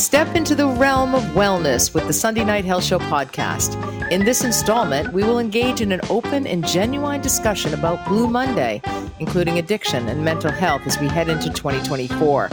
[0.00, 3.76] Step into the realm of wellness with the Sunday Night Health Show podcast.
[4.10, 8.80] In this installment, we will engage in an open and genuine discussion about Blue Monday,
[9.18, 12.48] including addiction and mental health as we head into 2024.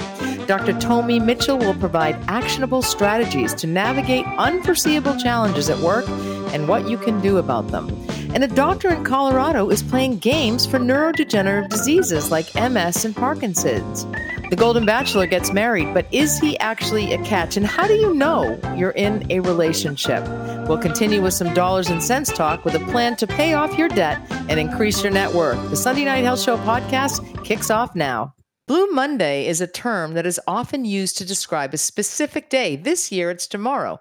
[0.46, 0.78] Dr.
[0.78, 6.08] Tomi Mitchell will provide actionable strategies to navigate unforeseeable challenges at work
[6.54, 7.88] and what you can do about them.
[8.36, 14.06] And a doctor in Colorado is playing games for neurodegenerative diseases like MS and Parkinson's.
[14.50, 17.58] The Golden Bachelor gets married, but is he actually a catch?
[17.58, 20.24] And how do you know you're in a relationship?
[20.70, 23.90] We'll continue with some dollars and cents talk with a plan to pay off your
[23.90, 25.70] debt and increase your net worth.
[25.70, 28.36] The Sunday Night Health Show podcast kicks off now.
[28.68, 32.78] Blue Monday is a term that is often used to describe a specific day.
[32.78, 34.00] This year, it's tomorrow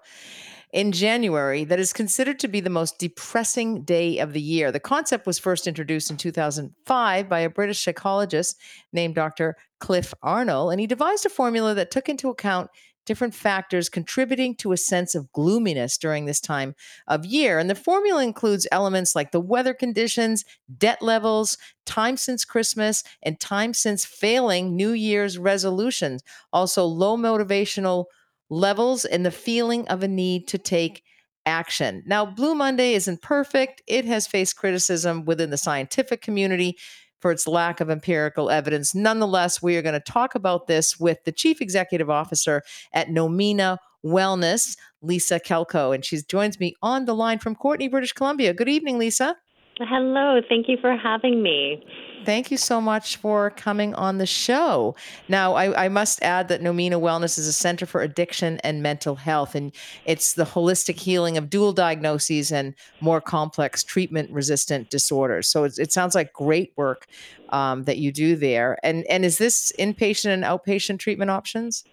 [0.77, 4.71] in January that is considered to be the most depressing day of the year.
[4.71, 8.61] The concept was first introduced in 2005 by a British psychologist
[8.93, 9.57] named Dr.
[9.79, 12.69] Cliff Arnall, and he devised a formula that took into account
[13.07, 16.75] different factors contributing to a sense of gloominess during this time
[17.07, 17.57] of year.
[17.57, 20.45] And the formula includes elements like the weather conditions,
[20.77, 26.21] debt levels, time since Christmas, and time since failing New Year's resolutions.
[26.53, 28.05] Also, low motivational
[28.49, 31.03] levels and the feeling of a need to take
[31.45, 32.03] action.
[32.05, 33.81] Now, Blue Monday isn't perfect.
[33.87, 36.77] It has faced criticism within the scientific community
[37.19, 38.93] for its lack of empirical evidence.
[38.93, 42.61] Nonetheless, we are going to talk about this with the chief executive officer
[42.93, 48.13] at Nomina Wellness, Lisa Klco, and she joins me on the line from Courtney, British
[48.13, 48.53] Columbia.
[48.53, 49.35] Good evening, Lisa.
[49.79, 51.83] Hello, thank you for having me.
[52.25, 54.95] Thank you so much for coming on the show.
[55.29, 59.15] Now, I, I, must add that Nomina Wellness is a center for addiction and mental
[59.15, 59.71] health, and
[60.03, 65.47] it's the holistic healing of dual diagnoses and more complex treatment resistant disorders.
[65.47, 67.05] So it, it sounds like great work
[67.49, 68.77] um, that you do there.
[68.83, 71.83] And, and is this inpatient and outpatient treatment options?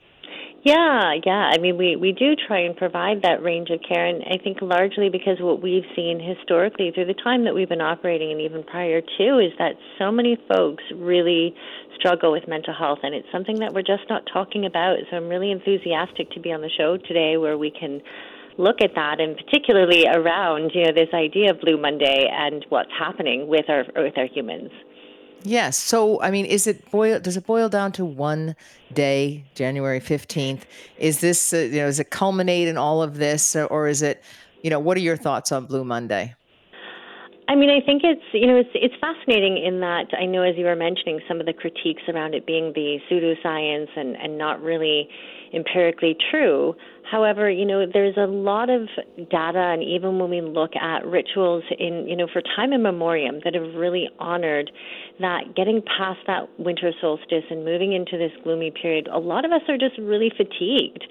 [0.64, 1.50] Yeah, yeah.
[1.52, 4.62] I mean, we, we do try and provide that range of care, and I think
[4.62, 8.62] largely because what we've seen historically through the time that we've been operating and even
[8.64, 11.54] prior to is that so many folks really
[11.96, 14.96] struggle with mental health, and it's something that we're just not talking about.
[15.10, 18.00] So I'm really enthusiastic to be on the show today where we can
[18.56, 22.90] look at that and particularly around you know this idea of blue monday and what's
[22.96, 24.70] happening with our with our humans
[25.46, 25.76] Yes.
[25.76, 27.20] So, I mean, is it boil?
[27.20, 28.56] Does it boil down to one
[28.94, 30.64] day, January fifteenth?
[30.98, 34.24] Is this, uh, you know, does it culminate in all of this, or, is it,
[34.62, 36.34] you know, what are your thoughts on Blue Monday?
[37.46, 40.56] I mean, I think it's you know it's it's fascinating in that I know as
[40.56, 44.62] you were mentioning some of the critiques around it being the pseudoscience and and not
[44.62, 45.10] really
[45.52, 46.74] empirically true.
[47.10, 48.88] However, you know, there's a lot of
[49.30, 53.54] data, and even when we look at rituals in, you know, for time immemorial that
[53.54, 54.70] have really honored
[55.20, 59.52] that getting past that winter solstice and moving into this gloomy period, a lot of
[59.52, 61.04] us are just really fatigued.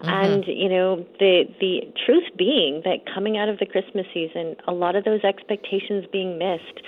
[0.00, 0.08] Mm-hmm.
[0.08, 4.72] And, you know, the, the truth being that coming out of the Christmas season, a
[4.72, 6.84] lot of those expectations being missed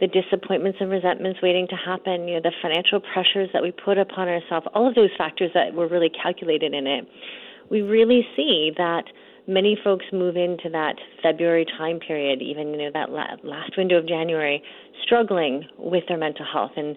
[0.00, 3.98] the disappointments and resentments waiting to happen, you know, the financial pressures that we put
[3.98, 7.06] upon ourselves, all of those factors that were really calculated in it,
[7.72, 9.04] we really see that
[9.48, 14.06] many folks move into that February time period, even you know that last window of
[14.06, 14.62] January,
[15.02, 16.96] struggling with their mental health, and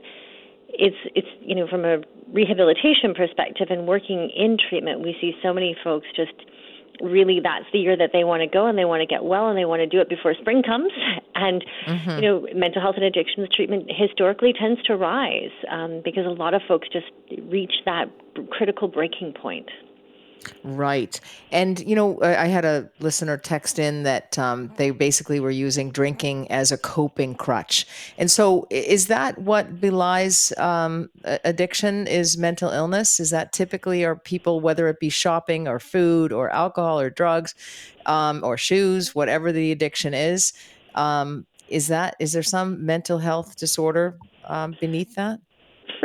[0.68, 2.00] it's it's you know from a
[2.32, 6.34] rehabilitation perspective and working in treatment, we see so many folks just
[7.02, 9.50] really that's the year that they want to go and they want to get well
[9.50, 10.92] and they want to do it before spring comes.
[11.38, 12.10] And mm-hmm.
[12.12, 16.54] you know mental health and addictions treatment historically tends to rise um, because a lot
[16.54, 17.08] of folks just
[17.52, 18.06] reach that
[18.52, 19.68] critical breaking point
[20.64, 21.20] Right.
[21.52, 25.92] And, you know, I had a listener text in that um, they basically were using
[25.92, 27.88] drinking as a coping crutch.
[28.18, 33.20] And so is that what belies um, addiction is mental illness?
[33.20, 37.56] Is that typically are people, whether it be shopping or food or alcohol or drugs
[38.06, 40.54] um, or shoes, whatever the addiction is,
[40.94, 45.40] um, is that, is there some mental health disorder um, beneath that?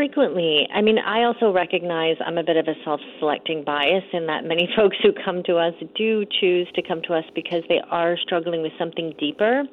[0.00, 0.66] Frequently.
[0.74, 4.44] I mean, I also recognize I'm a bit of a self selecting bias in that
[4.44, 8.16] many folks who come to us do choose to come to us because they are
[8.16, 9.64] struggling with something deeper.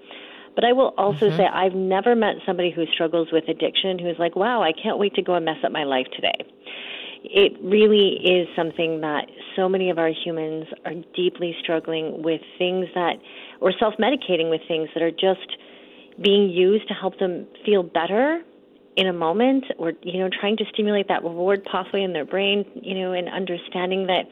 [0.54, 1.38] But I will also mm-hmm.
[1.38, 5.14] say I've never met somebody who struggles with addiction who's like, wow, I can't wait
[5.14, 6.36] to go and mess up my life today.
[7.24, 12.88] It really is something that so many of our humans are deeply struggling with things
[12.96, 13.14] that,
[13.62, 15.56] or self medicating with things that are just
[16.22, 18.44] being used to help them feel better
[18.98, 22.66] in a moment or you know trying to stimulate that reward pathway in their brain
[22.76, 24.24] you know and understanding that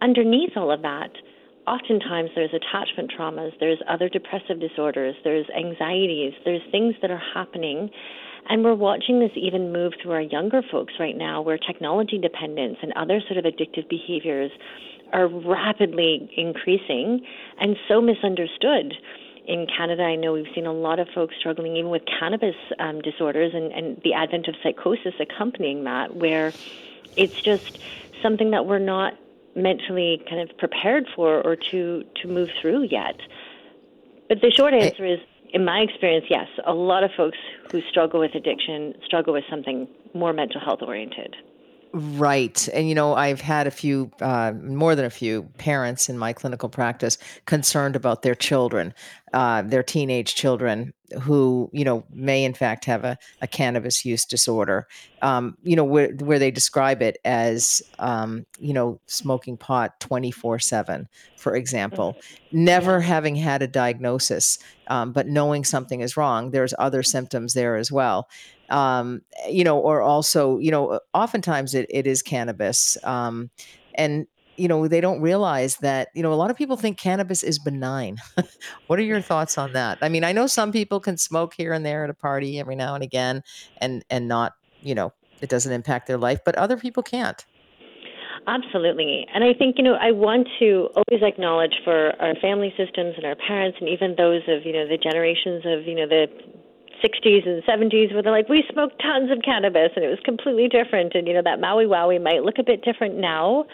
[0.00, 1.10] underneath all of that
[1.66, 7.90] oftentimes there's attachment traumas there's other depressive disorders there's anxieties there's things that are happening
[8.48, 12.78] And we're watching this even move through our younger folks right now, where technology dependence
[12.82, 14.52] and other sort of addictive behaviors
[15.12, 17.20] are rapidly increasing
[17.60, 18.94] and so misunderstood.
[19.46, 23.00] In Canada, I know we've seen a lot of folks struggling even with cannabis um,
[23.00, 26.52] disorders and, and the advent of psychosis accompanying that, where
[27.16, 27.78] it's just
[28.22, 29.14] something that we're not
[29.54, 33.16] mentally kind of prepared for or to, to move through yet.
[34.28, 35.20] But the short answer is
[35.52, 37.38] in my experience, yes, a lot of folks
[37.70, 41.36] who struggle with addiction struggle with something more mental health oriented.
[41.98, 42.68] Right.
[42.74, 46.34] And, you know, I've had a few, uh, more than a few parents in my
[46.34, 47.16] clinical practice
[47.46, 48.92] concerned about their children,
[49.32, 54.26] uh, their teenage children who, you know, may in fact have a, a cannabis use
[54.26, 54.86] disorder,
[55.22, 60.58] um, you know, where, where they describe it as, um, you know, smoking pot 24
[60.58, 61.08] 7,
[61.38, 62.64] for example, mm-hmm.
[62.64, 64.58] never having had a diagnosis,
[64.88, 66.50] um, but knowing something is wrong.
[66.50, 68.28] There's other symptoms there as well
[68.70, 72.96] um, you know, or also, you know, oftentimes it, it is cannabis.
[73.04, 73.50] Um,
[73.94, 74.26] and,
[74.56, 77.58] you know, they don't realize that, you know, a lot of people think cannabis is
[77.58, 78.16] benign.
[78.86, 79.98] what are your thoughts on that?
[80.00, 82.76] I mean, I know some people can smoke here and there at a party every
[82.76, 83.42] now and again
[83.78, 87.44] and, and not, you know, it doesn't impact their life, but other people can't.
[88.48, 89.26] Absolutely.
[89.34, 93.26] And I think, you know, I want to always acknowledge for our family systems and
[93.26, 96.28] our parents and even those of, you know, the generations of, you know, the
[97.04, 100.68] 60s and 70s where they're like, we smoked tons of cannabis and it was completely
[100.68, 101.14] different.
[101.14, 103.64] And, you know, that Maui Wowie might look a bit different now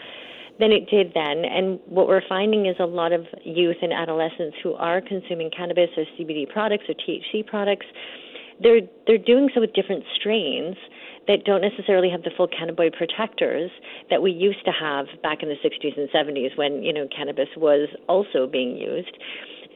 [0.59, 1.45] than it did then.
[1.45, 5.89] And what we're finding is a lot of youth and adolescents who are consuming cannabis
[5.97, 7.85] or CBD products or THC products,
[8.61, 10.75] they're, they're doing so with different strains
[11.27, 13.71] that don't necessarily have the full cannabinoid protectors
[14.09, 17.47] that we used to have back in the 60s and 70s when, you know, cannabis
[17.57, 19.17] was also being used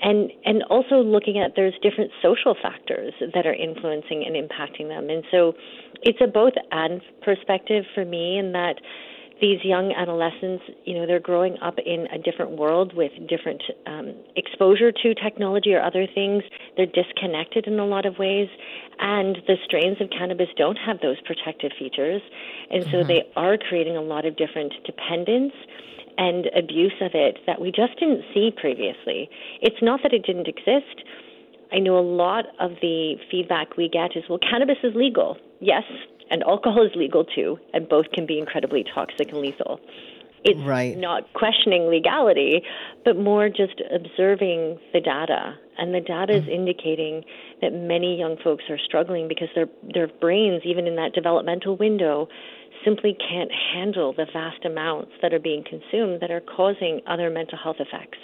[0.01, 5.09] and and also looking at there's different social factors that are influencing and impacting them
[5.09, 5.53] and so
[6.03, 8.75] it's a both and perspective for me in that
[9.41, 14.15] these young adolescents, you know, they're growing up in a different world with different um,
[14.35, 16.43] exposure to technology or other things.
[16.75, 18.49] They're disconnected in a lot of ways,
[18.99, 22.21] and the strains of cannabis don't have those protective features,
[22.71, 23.07] and so mm-hmm.
[23.07, 25.53] they are creating a lot of different dependence
[26.17, 29.29] and abuse of it that we just didn't see previously.
[29.61, 31.03] It's not that it didn't exist.
[31.71, 35.37] I know a lot of the feedback we get is, well, cannabis is legal.
[35.59, 35.83] Yes,
[36.29, 39.79] and alcohol is legal too, and both can be incredibly toxic and lethal.
[40.43, 40.97] It's right.
[40.97, 42.61] not questioning legality,
[43.03, 45.55] but more just observing the data.
[45.77, 46.47] And the data mm-hmm.
[46.47, 47.23] is indicating
[47.61, 52.29] that many young folks are struggling because their their brains, even in that developmental window,
[52.83, 57.57] simply can't handle the vast amounts that are being consumed that are causing other mental
[57.57, 58.17] health effects.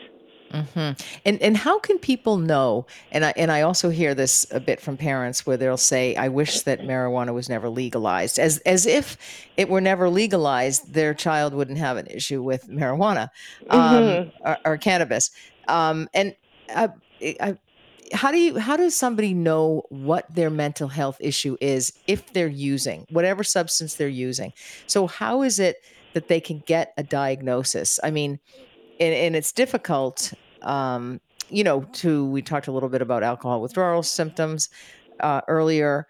[0.53, 1.01] Mm-hmm.
[1.25, 2.85] And and how can people know?
[3.11, 6.27] And I and I also hear this a bit from parents where they'll say, "I
[6.27, 9.17] wish that marijuana was never legalized," as as if
[9.57, 13.29] it were never legalized, their child wouldn't have an issue with marijuana
[13.71, 14.47] um, mm-hmm.
[14.47, 15.31] or, or, cannabis.
[15.67, 16.35] Um, and
[16.69, 16.89] I,
[17.41, 17.57] I,
[18.13, 22.47] how do you how does somebody know what their mental health issue is if they're
[22.47, 24.53] using whatever substance they're using?
[24.87, 25.77] So how is it
[26.13, 27.99] that they can get a diagnosis?
[28.03, 28.39] I mean
[28.99, 31.19] and, and it's difficult um,
[31.49, 34.69] you know to we talked a little bit about alcohol withdrawal symptoms
[35.19, 36.07] uh, earlier.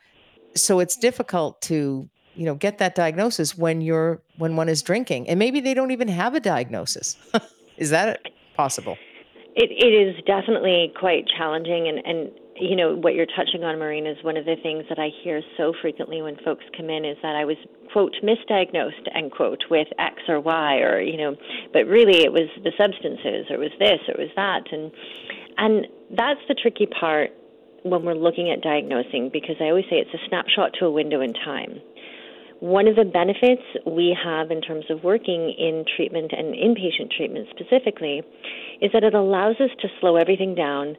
[0.56, 5.30] So it's difficult to you know get that diagnosis when you're when one is drinking
[5.30, 7.18] and maybe they don't even have a diagnosis.
[7.78, 8.22] Is that
[8.56, 8.98] possible
[9.56, 14.06] it, it is definitely quite challenging, and, and you know what you're touching on, Maureen,
[14.08, 17.18] is one of the things that I hear so frequently when folks come in is
[17.22, 17.58] that I was
[17.92, 21.36] quote misdiagnosed end quote with X or Y, or you know,
[21.72, 24.92] but really it was the substances, or it was this, or it was that, and
[25.58, 27.32] and that's the tricky part
[27.84, 31.22] when we're looking at diagnosing because I always say it's a snapshot to a window
[31.22, 31.82] in time.
[32.64, 37.50] One of the benefits we have in terms of working in treatment and inpatient treatment
[37.52, 38.24] specifically
[38.80, 40.96] is that it allows us to slow everything down,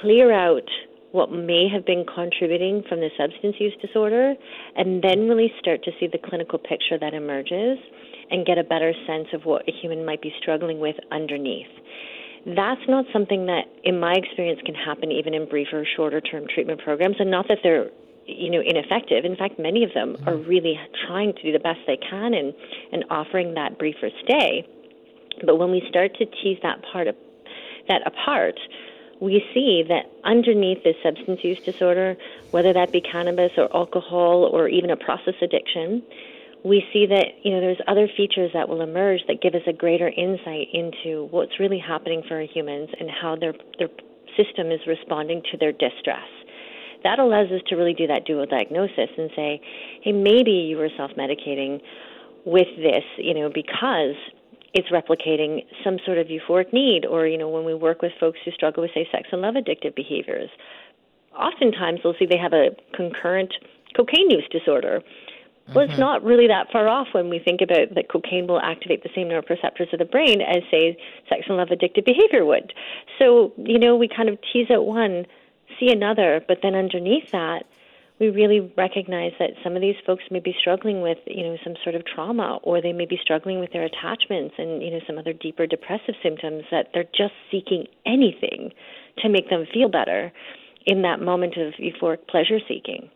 [0.00, 0.66] clear out
[1.12, 4.34] what may have been contributing from the substance use disorder,
[4.74, 7.78] and then really start to see the clinical picture that emerges
[8.32, 11.70] and get a better sense of what a human might be struggling with underneath.
[12.44, 16.80] That's not something that, in my experience, can happen even in briefer, shorter term treatment
[16.82, 17.90] programs, and not that they're
[18.28, 19.24] you know ineffective.
[19.24, 22.52] In fact, many of them are really trying to do the best they can and
[22.92, 24.66] and offering that briefer stay.
[25.44, 27.16] But when we start to tease that part of,
[27.88, 28.58] that apart,
[29.20, 32.16] we see that underneath this substance use disorder,
[32.50, 36.02] whether that be cannabis or alcohol or even a process addiction,
[36.64, 39.72] we see that you know there's other features that will emerge that give us a
[39.72, 43.88] greater insight into what's really happening for humans and how their their
[44.36, 46.28] system is responding to their distress
[47.04, 49.60] that allows us to really do that dual diagnosis and say,
[50.02, 51.80] hey, maybe you were self medicating
[52.44, 54.16] with this, you know, because
[54.74, 58.38] it's replicating some sort of euphoric need, or, you know, when we work with folks
[58.44, 60.50] who struggle with, say, sex and love addictive behaviors,
[61.34, 63.54] oftentimes they'll see they have a concurrent
[63.96, 65.02] cocaine use disorder.
[65.74, 66.00] Well, it's mm-hmm.
[66.00, 69.28] not really that far off when we think about that cocaine will activate the same
[69.28, 70.96] neuroreceptors of the brain as, say,
[71.28, 72.72] sex and love addictive behavior would.
[73.18, 75.26] So, you know, we kind of tease out one,
[75.78, 77.64] see another, but then underneath that,
[78.20, 81.74] we really recognize that some of these folks may be struggling with, you know, some
[81.84, 85.18] sort of trauma, or they may be struggling with their attachments and, you know, some
[85.18, 88.72] other deeper depressive symptoms that they're just seeking anything
[89.18, 90.32] to make them feel better
[90.86, 93.08] in that moment of euphoric pleasure seeking.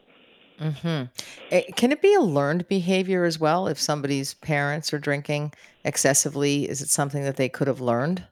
[0.60, 1.04] Mm-hmm.
[1.50, 3.66] Eh, can it be a learned behavior as well?
[3.66, 5.52] If somebody's parents are drinking
[5.84, 8.24] excessively, is it something that they could have learned?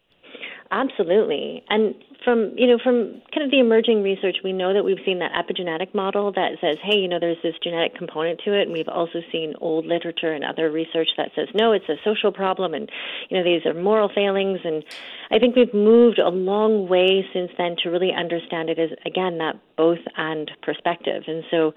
[0.71, 1.65] Absolutely.
[1.69, 5.19] And from you know from kind of the emerging research, we know that we've seen
[5.21, 8.73] that epigenetic model that says, hey, you know, there's this genetic component to it, and
[8.73, 12.75] we've also seen old literature and other research that says no, it's a social problem,
[12.75, 12.91] and
[13.29, 14.61] you know these are moral failings.
[14.65, 14.85] And
[15.31, 19.39] I think we've moved a long way since then to really understand it as again
[19.39, 21.25] that both and perspective.
[21.27, 21.75] And so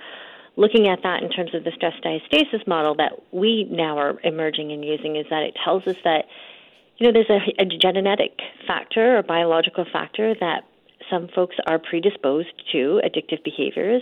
[0.56, 4.72] looking at that in terms of the stress diathesis model that we now are emerging
[4.72, 6.26] and using is that it tells us that
[6.98, 10.64] you know there's a, a genetic factor or biological factor that
[11.10, 14.02] some folks are predisposed to addictive behaviors.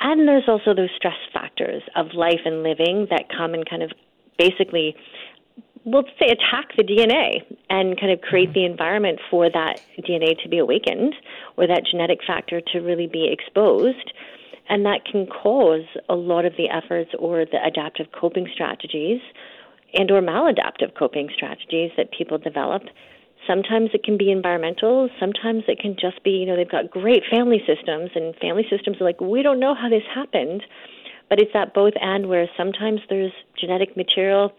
[0.00, 3.92] And there's also those stress factors of life and living that come and kind of
[4.38, 4.94] basically
[5.86, 8.60] we'll say attack the DNA and kind of create mm-hmm.
[8.60, 11.14] the environment for that DNA to be awakened
[11.56, 14.12] or that genetic factor to really be exposed.
[14.68, 19.20] And that can cause a lot of the efforts or the adaptive coping strategies
[19.96, 22.82] and or maladaptive coping strategies that people develop.
[23.46, 27.22] Sometimes it can be environmental, sometimes it can just be, you know, they've got great
[27.30, 30.62] family systems and family systems are like, we don't know how this happened.
[31.28, 34.52] But it's that both and where sometimes there's genetic material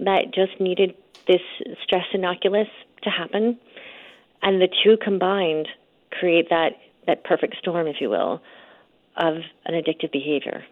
[0.00, 0.94] that just needed
[1.26, 1.40] this
[1.82, 2.68] stress inoculus
[3.02, 3.58] to happen.
[4.42, 5.68] And the two combined
[6.12, 6.72] create that,
[7.06, 8.40] that perfect storm, if you will,
[9.16, 10.64] of an addictive behavior.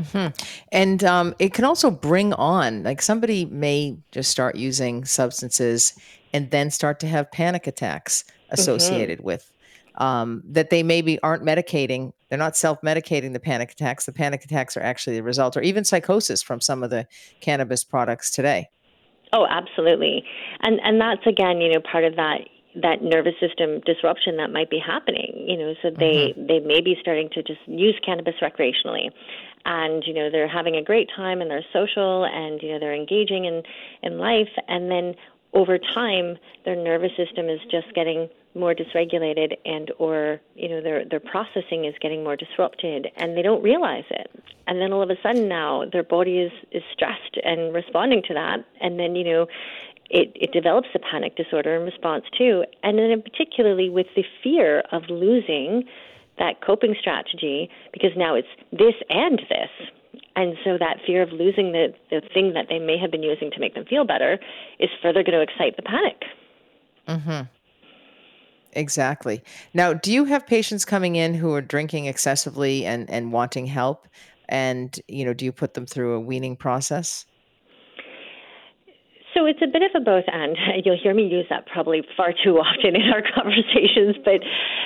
[0.00, 0.42] Mm-hmm.
[0.72, 5.94] And um, it can also bring on, like somebody may just start using substances
[6.32, 9.26] and then start to have panic attacks associated mm-hmm.
[9.26, 9.52] with
[9.96, 12.12] um, that they maybe aren't medicating.
[12.28, 14.06] They're not self medicating the panic attacks.
[14.06, 17.06] The panic attacks are actually the result, or even psychosis from some of the
[17.40, 18.68] cannabis products today.
[19.32, 20.24] Oh, absolutely.
[20.60, 22.40] And and that's again, you know, part of that
[22.74, 26.46] that nervous system disruption that might be happening you know so they mm-hmm.
[26.46, 29.10] they may be starting to just use cannabis recreationally.
[29.64, 32.94] And you know they're having a great time and they're social and you know they're
[32.94, 33.62] engaging in
[34.02, 34.48] in life.
[34.68, 35.14] And then
[35.52, 41.04] over time their nervous system is just getting more dysregulated and or you know their
[41.04, 44.30] their processing is getting more disrupted and they don't realize it.
[44.66, 48.34] And then all of a sudden now their body is is stressed and responding to
[48.34, 48.64] that.
[48.80, 49.46] And then you know
[50.10, 54.82] it, it develops a panic disorder in response to, and then particularly with the fear
[54.92, 55.84] of losing
[56.38, 59.70] that coping strategy because now it's this and this.
[60.34, 63.50] And so that fear of losing the, the thing that they may have been using
[63.52, 64.38] to make them feel better
[64.78, 66.22] is further going to excite the panic.
[67.06, 67.46] Mm-hmm.
[68.72, 69.42] Exactly.
[69.74, 74.06] Now, do you have patients coming in who are drinking excessively and, and wanting help?
[74.48, 77.26] And, you know, do you put them through a weaning process?
[79.40, 80.54] So it's a bit of a both and.
[80.84, 84.40] You'll hear me use that probably far too often in our conversations, but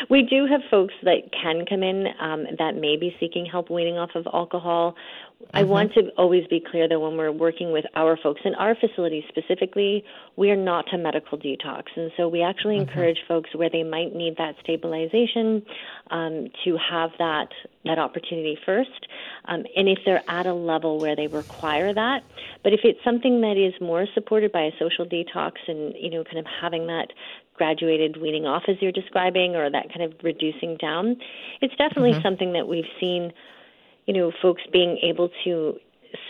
[0.09, 3.99] we do have folks that can come in um, that may be seeking help weaning
[3.99, 4.95] off of alcohol.
[5.53, 5.71] I mm-hmm.
[5.71, 9.25] want to always be clear that when we're working with our folks in our facility
[9.29, 10.05] specifically,
[10.37, 11.85] we are not a medical detox.
[11.97, 15.63] And so we actually encourage folks where they might need that stabilization
[16.11, 17.49] um, to have that,
[17.85, 19.07] that opportunity first.
[19.47, 22.23] Um, and if they're at a level where they require that,
[22.63, 26.25] but if it's something that is more supported by a social detox and, you know,
[26.25, 27.13] kind of having that
[27.55, 31.17] graduated weaning off as you're describing or that kind of reducing down,
[31.61, 32.23] it's definitely mm-hmm.
[32.23, 33.33] something that we've seen
[34.07, 35.79] you know, folks being able to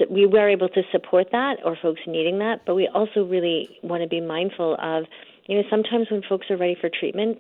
[0.09, 4.03] we were able to support that or folks needing that, but we also really want
[4.03, 5.05] to be mindful of,
[5.47, 7.39] you know, sometimes when folks are ready for treatment,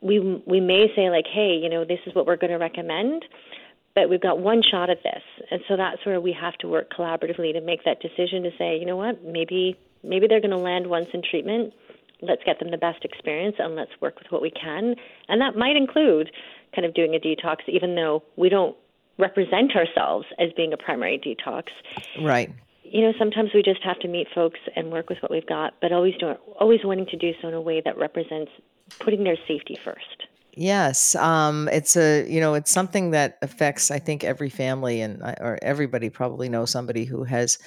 [0.00, 3.24] we we may say like, hey, you know, this is what we're going to recommend,
[3.94, 6.92] but we've got one shot at this, and so that's where we have to work
[6.92, 10.56] collaboratively to make that decision to say, you know what, maybe maybe they're going to
[10.56, 11.72] land once in treatment.
[12.20, 14.94] Let's get them the best experience and let's work with what we can,
[15.28, 16.30] and that might include
[16.74, 18.76] kind of doing a detox, even though we don't
[19.18, 21.64] represent ourselves as being a primary detox.
[22.20, 22.50] Right.
[22.82, 25.74] You know, sometimes we just have to meet folks and work with what we've got,
[25.80, 28.50] but always doing, always wanting to do so in a way that represents
[28.98, 30.26] putting their safety first.
[30.54, 35.22] Yes, um, it's a you know it's something that affects I think every family and
[35.22, 37.58] or everybody probably knows somebody who has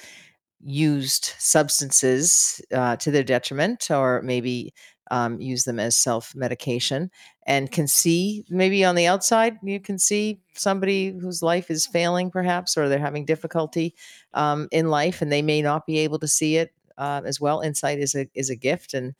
[0.60, 4.72] used substances uh, to their detriment or maybe
[5.10, 7.10] um, use them as self medication
[7.46, 12.30] and can see maybe on the outside you can see somebody whose life is failing
[12.30, 13.94] perhaps or they're having difficulty
[14.34, 17.60] um, in life and they may not be able to see it uh, as well.
[17.60, 19.14] Insight is a is a gift and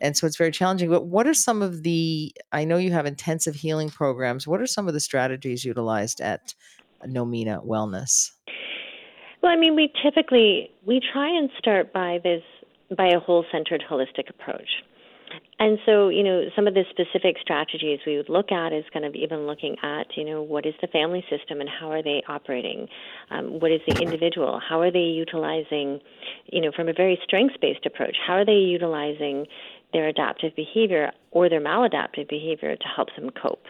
[0.00, 3.04] and so it's very challenging but what are some of the i know you have
[3.06, 6.54] intensive healing programs what are some of the strategies utilized at
[7.04, 8.30] nomina wellness?
[9.42, 12.42] Well i mean we typically we try and start by this
[12.96, 14.68] by a whole centered holistic approach
[15.60, 19.04] and so, you know, some of the specific strategies we would look at is kind
[19.04, 22.22] of even looking at, you know, what is the family system and how are they
[22.28, 22.86] operating?
[23.30, 24.60] Um, what is the individual?
[24.66, 26.00] How are they utilizing,
[26.46, 29.46] you know, from a very strengths based approach, how are they utilizing
[29.92, 33.64] their adaptive behavior or their maladaptive behavior to help them cope?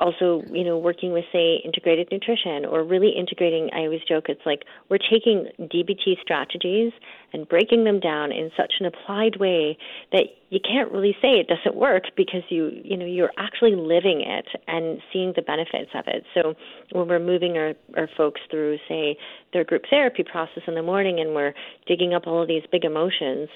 [0.00, 4.40] Also, you know, working with, say, integrated nutrition or really integrating, I always joke, it's
[4.46, 6.92] like we're taking DBT strategies
[7.34, 9.76] and breaking them down in such an applied way
[10.12, 14.22] that you can't really say it doesn't work because you, you know, you're actually living
[14.22, 16.24] it and seeing the benefits of it.
[16.34, 16.54] So
[16.92, 19.18] when we're moving our, our folks through, say,
[19.52, 21.54] their group therapy process in the morning and we're
[21.86, 23.48] digging up all of these big emotions,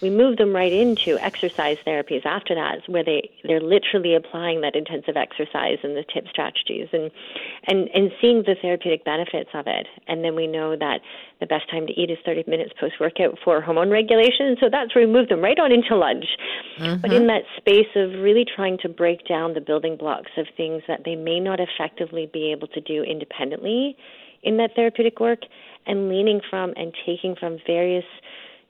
[0.00, 4.76] we move them right into exercise therapies after that where they they're literally applying that
[4.76, 7.10] intensive exercise and the tip strategies and
[7.66, 9.86] and and seeing the therapeutic benefits of it.
[10.06, 11.00] And then we know that
[11.40, 14.56] the best time to eat is 30 minutes post workout for hormone regulation.
[14.60, 16.26] So that's where we move them right on into lunch.
[16.78, 17.00] Mm-hmm.
[17.00, 20.82] but in that space of really trying to break down the building blocks of things
[20.86, 23.96] that they may not effectively be able to do independently
[24.42, 25.40] in that therapeutic work
[25.86, 28.04] and leaning from and taking from various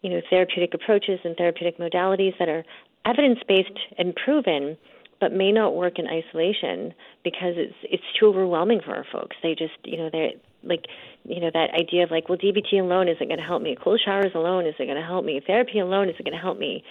[0.02, 2.64] you know, therapeutic approaches and therapeutic modalities that are
[3.04, 4.76] evidence based and proven,
[5.20, 9.36] but may not work in isolation because it's it's too overwhelming for our folks.
[9.42, 10.86] They just, you know, they're like,
[11.24, 13.76] you know, that idea of like, well, DBT alone isn't going to help me.
[13.82, 15.40] Cold showers alone isn't going to help me.
[15.44, 16.84] Therapy alone isn't going to help me.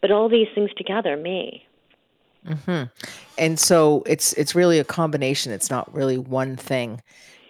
[0.00, 1.64] But all these things together may.
[2.46, 2.84] hmm
[3.36, 5.52] And so it's it's really a combination.
[5.52, 7.02] It's not really one thing.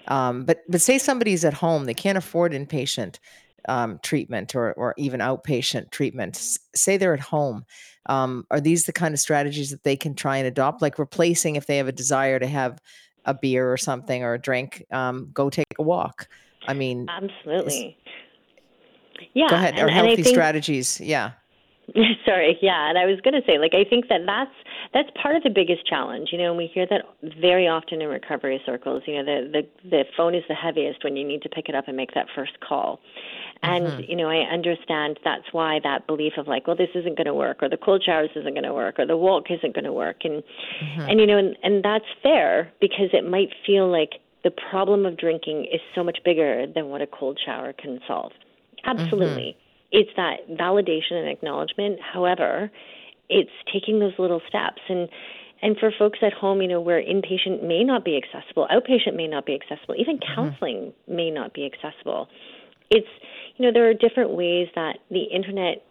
[0.09, 3.19] Um, but but say somebody's at home, they can't afford inpatient
[3.69, 6.37] um, treatment or, or even outpatient treatment,
[6.75, 7.65] say they're at home,
[8.07, 11.57] um, are these the kind of strategies that they can try and adopt, like replacing
[11.57, 12.81] if they have a desire to have
[13.25, 16.29] a beer or something or a drink, um, go take a walk?
[16.69, 17.97] I mean, absolutely.
[19.35, 19.49] yeah.
[19.49, 19.79] Go ahead.
[19.79, 21.01] or healthy think, strategies.
[21.01, 21.33] Yeah.
[22.27, 24.51] Sorry, yeah, and I was going to say, like, I think that that's
[24.93, 26.31] that's part of the biggest challenge.
[26.33, 27.03] You know, and we hear that
[27.41, 29.05] very often in recovery circles.
[29.07, 31.77] You know, the the the phone is the heaviest when you need to pick it
[31.77, 33.01] up and make that first call.
[33.63, 34.11] And mm-hmm.
[34.11, 37.35] you know, I understand that's why that belief of like, well, this isn't going to
[37.35, 39.93] work, or the cold showers isn't going to work, or the walk isn't going to
[39.93, 41.01] work, and mm-hmm.
[41.03, 45.17] and you know, and, and that's fair because it might feel like the problem of
[45.17, 48.33] drinking is so much bigger than what a cold shower can solve.
[48.85, 49.57] Absolutely.
[49.57, 49.61] Mm-hmm
[49.93, 51.99] it's that validation and acknowledgement.
[52.01, 52.71] However,
[53.29, 55.09] it's taking those little steps and
[55.63, 59.27] and for folks at home, you know, where inpatient may not be accessible, outpatient may
[59.27, 60.35] not be accessible, even mm-hmm.
[60.35, 61.17] counseling mm-hmm.
[61.17, 62.29] may not be accessible.
[62.91, 63.09] It's
[63.57, 65.83] you know, there are different ways that the internet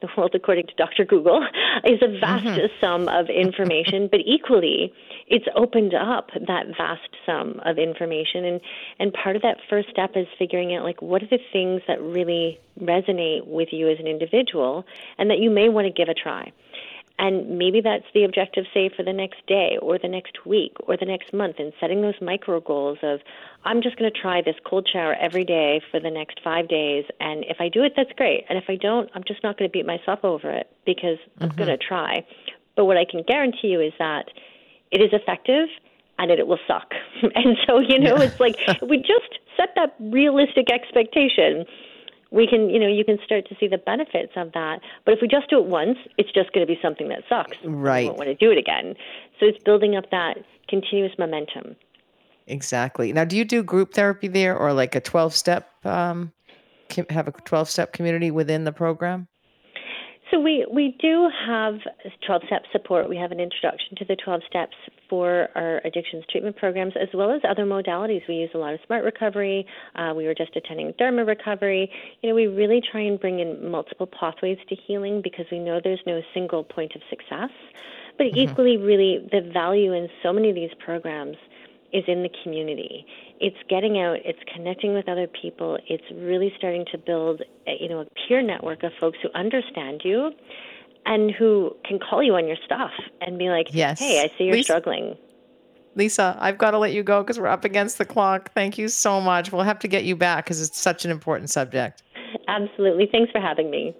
[0.00, 1.04] the world according to Dr.
[1.04, 1.46] Google
[1.84, 2.66] is a vast mm-hmm.
[2.80, 4.92] sum of information, but equally,
[5.26, 8.44] it's opened up that vast sum of information.
[8.44, 8.60] And,
[8.98, 12.00] and part of that first step is figuring out, like, what are the things that
[12.00, 14.84] really resonate with you as an individual
[15.18, 16.52] and that you may want to give a try.
[17.18, 20.96] And maybe that's the objective, say, for the next day or the next week or
[20.98, 23.20] the next month, and setting those micro goals of,
[23.64, 27.04] I'm just going to try this cold shower every day for the next five days.
[27.18, 28.44] And if I do it, that's great.
[28.50, 31.44] And if I don't, I'm just not going to beat myself over it because mm-hmm.
[31.44, 32.26] I'm going to try.
[32.76, 34.26] But what I can guarantee you is that
[34.90, 35.68] it is effective
[36.18, 36.92] and it, it will suck.
[37.34, 38.24] and so, you know, yeah.
[38.24, 41.64] it's like we just set that realistic expectation
[42.36, 44.80] we can, you know, you can start to see the benefits of that.
[45.04, 47.56] But if we just do it once, it's just going to be something that sucks.
[47.64, 48.02] Right.
[48.02, 48.94] We won't want to do it again.
[49.40, 50.36] So it's building up that
[50.68, 51.76] continuous momentum.
[52.46, 53.12] Exactly.
[53.12, 55.68] Now, do you do group therapy there, or like a twelve step?
[55.84, 56.32] Um,
[57.10, 59.26] have a twelve step community within the program?
[60.30, 61.74] So we, we do have
[62.26, 63.08] 12 step support.
[63.08, 64.74] We have an introduction to the 12 steps
[65.08, 68.22] for our addictions treatment programs, as well as other modalities.
[68.28, 69.66] We use a lot of smart recovery.
[69.94, 71.90] Uh, we were just attending Dharma recovery.
[72.22, 75.80] You know, we really try and bring in multiple pathways to healing because we know
[75.82, 77.50] there's no single point of success.
[78.18, 78.38] But mm-hmm.
[78.38, 81.36] equally, really, the value in so many of these programs
[81.92, 83.06] is in the community.
[83.40, 88.00] It's getting out, it's connecting with other people, it's really starting to build, you know,
[88.00, 90.32] a peer network of folks who understand you
[91.06, 92.90] and who can call you on your stuff
[93.20, 93.98] and be like, yes.
[93.98, 95.16] "Hey, I see you're Lisa, struggling."
[95.94, 98.52] Lisa, I've got to let you go because we're up against the clock.
[98.52, 99.50] Thank you so much.
[99.50, 102.02] We'll have to get you back because it's such an important subject.
[102.48, 103.08] Absolutely.
[103.10, 103.94] Thanks for having me.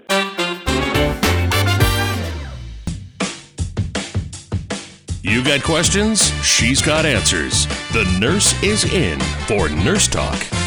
[5.23, 6.31] You got questions?
[6.45, 7.67] She's got answers.
[7.93, 10.66] The nurse is in for Nurse Talk.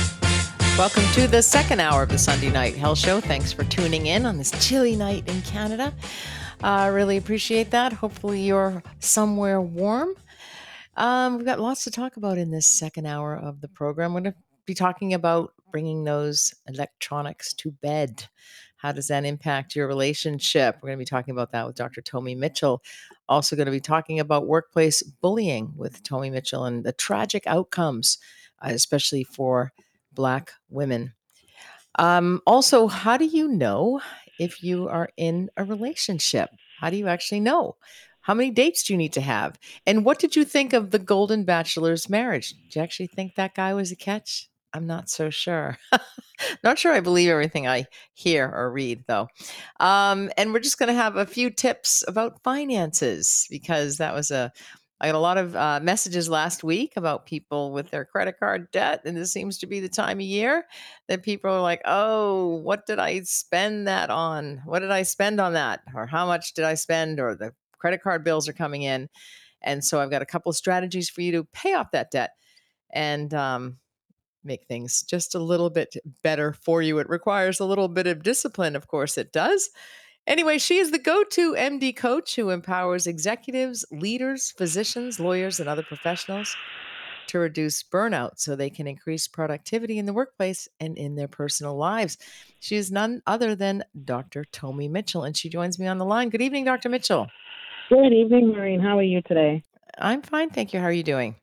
[0.80, 3.20] Welcome to the second hour of the Sunday Night Health Show.
[3.20, 5.94] Thanks for tuning in on this chilly night in Canada.
[6.64, 7.92] I uh, really appreciate that.
[7.92, 10.14] Hopefully, you're somewhere warm.
[10.96, 14.14] Um, we've got lots to talk about in this second hour of the program.
[14.14, 18.28] We're going to be talking about bringing those electronics to bed.
[18.78, 20.78] How does that impact your relationship?
[20.78, 22.00] We're going to be talking about that with Dr.
[22.00, 22.82] Tomi Mitchell.
[23.28, 28.18] Also, going to be talking about workplace bullying with Tomi Mitchell and the tragic outcomes,
[28.62, 29.74] uh, especially for
[30.14, 31.14] Black women.
[31.98, 34.02] Um, also, how do you know
[34.40, 36.50] if you are in a relationship?
[36.80, 37.76] How do you actually know?
[38.22, 39.58] How many dates do you need to have?
[39.86, 42.54] And what did you think of the Golden Bachelor's marriage?
[42.54, 44.50] Did you actually think that guy was a catch?
[44.74, 45.78] I'm not so sure.
[46.64, 49.28] not sure I believe everything I hear or read, though.
[49.80, 54.30] Um, and we're just going to have a few tips about finances because that was
[54.30, 54.52] a
[55.02, 58.70] I got a lot of uh, messages last week about people with their credit card
[58.72, 60.66] debt, and this seems to be the time of year
[61.08, 64.62] that people are like, "Oh, what did I spend that on?
[64.66, 65.82] What did I spend on that?
[65.96, 67.20] Or how much did I spend?
[67.20, 69.10] Or the credit card bills are coming in."
[69.62, 72.32] And so I've got a couple of strategies for you to pay off that debt.
[72.94, 73.78] And um,
[74.44, 76.98] make things just a little bit better for you.
[77.00, 79.70] It requires a little bit of discipline, of course, it does.
[80.30, 85.68] Anyway, she is the go to MD coach who empowers executives, leaders, physicians, lawyers, and
[85.68, 86.56] other professionals
[87.26, 91.76] to reduce burnout so they can increase productivity in the workplace and in their personal
[91.76, 92.20] lives.
[92.60, 94.46] She is none other than Dr.
[94.52, 96.30] Tomi Mitchell, and she joins me on the line.
[96.30, 96.90] Good evening, Dr.
[96.90, 97.28] Mitchell.
[97.90, 98.80] Good evening, Maureen.
[98.80, 99.64] How are you today?
[99.98, 100.80] I'm fine, thank you.
[100.80, 101.38] How are you doing?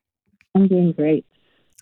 [0.55, 1.27] I'm doing great.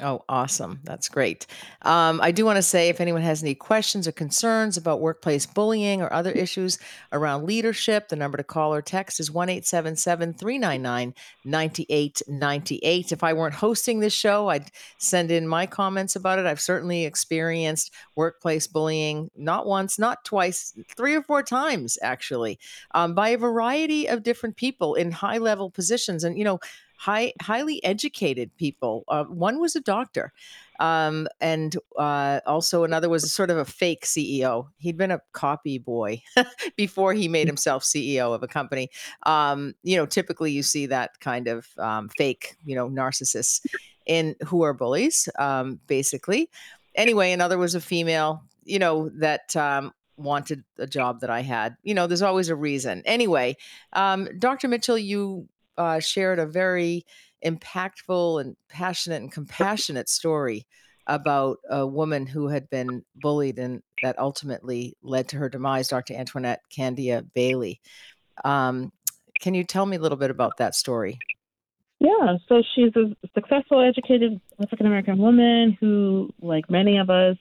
[0.01, 0.81] Oh, awesome.
[0.83, 1.47] That's great.
[1.83, 5.47] Um, I do want to say if anyone has any questions or concerns about workplace
[5.47, 6.81] bullying or other issues
[7.13, 13.13] around leadership, the number to call or text is 1 399 9898.
[13.13, 16.47] If I weren't hosting this show, I'd send in my comments about it.
[16.47, 22.59] I've certainly experienced workplace bullying not once, not twice, three or four times, actually,
[22.97, 26.25] um, by a variety of different people in high level positions.
[26.25, 26.59] And, you know,
[26.97, 29.05] high, highly educated people.
[29.09, 30.33] Uh, one was a doctor,
[30.81, 34.69] um, and uh, also another was sort of a fake CEO.
[34.79, 36.23] He'd been a copy boy
[36.77, 37.51] before he made mm.
[37.51, 38.91] himself CEO of a company.
[39.25, 43.65] Um, you know, typically you see that kind of um, fake, you know, narcissists
[44.07, 46.51] in who are bullies, um, basically.
[46.95, 48.45] Anyway, another was a female.
[48.65, 51.77] You know that um, wanted a job that I had.
[51.83, 53.03] You know, there's always a reason.
[53.05, 53.57] Anyway,
[53.93, 54.69] um, Dr.
[54.69, 57.05] Mitchell, you uh, shared a very
[57.45, 60.67] impactful and passionate and compassionate story
[61.07, 66.15] about a woman who had been bullied and that ultimately led to her demise, Dr.
[66.15, 67.81] Antoinette Candia Bailey.
[68.45, 68.91] Um,
[69.41, 71.19] can you tell me a little bit about that story?
[72.01, 77.37] Yeah, so she's a successful, educated African American woman who, like many of us,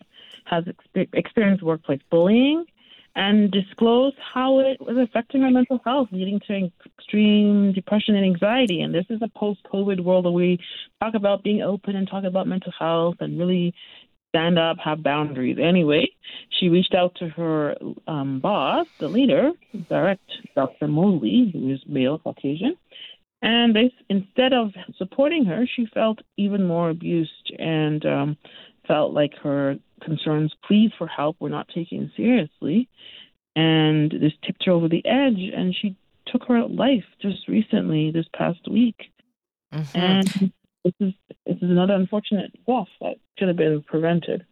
[0.45, 0.65] has
[1.13, 2.65] experienced workplace bullying
[3.15, 8.81] and disclose how it was affecting her mental health, leading to extreme depression and anxiety.
[8.81, 10.59] And this is a post COVID world where we
[10.99, 13.73] talk about being open and talk about mental health and really
[14.29, 15.57] stand up, have boundaries.
[15.61, 16.09] Anyway,
[16.49, 17.75] she reached out to her
[18.07, 19.51] um, boss, the leader,
[19.89, 20.87] direct Dr.
[20.87, 22.75] Moseley, who is male Caucasian.
[23.43, 28.37] And they, instead of supporting her, she felt even more abused and um,
[28.87, 32.89] felt like her concerns, pleas for help were not taken seriously.
[33.55, 38.25] And this tipped her over the edge, and she took her life just recently, this
[38.35, 39.11] past week.
[39.73, 39.97] Mm-hmm.
[39.97, 40.51] And
[40.83, 41.13] this is
[41.45, 44.45] this is another unfortunate death that could have been prevented.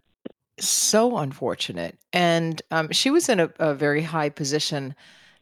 [0.60, 1.98] So unfortunate.
[2.14, 4.96] And um, she was in a, a very high position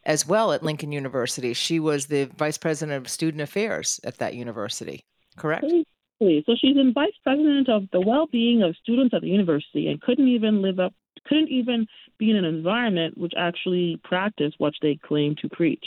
[0.05, 1.53] as well at Lincoln University.
[1.53, 5.03] She was the vice president of student affairs at that university,
[5.35, 5.65] correct?
[6.19, 10.27] So she's in vice president of the well-being of students at the university and couldn't
[10.27, 10.93] even live up,
[11.25, 15.85] couldn't even be in an environment which actually practiced what they claim to preach.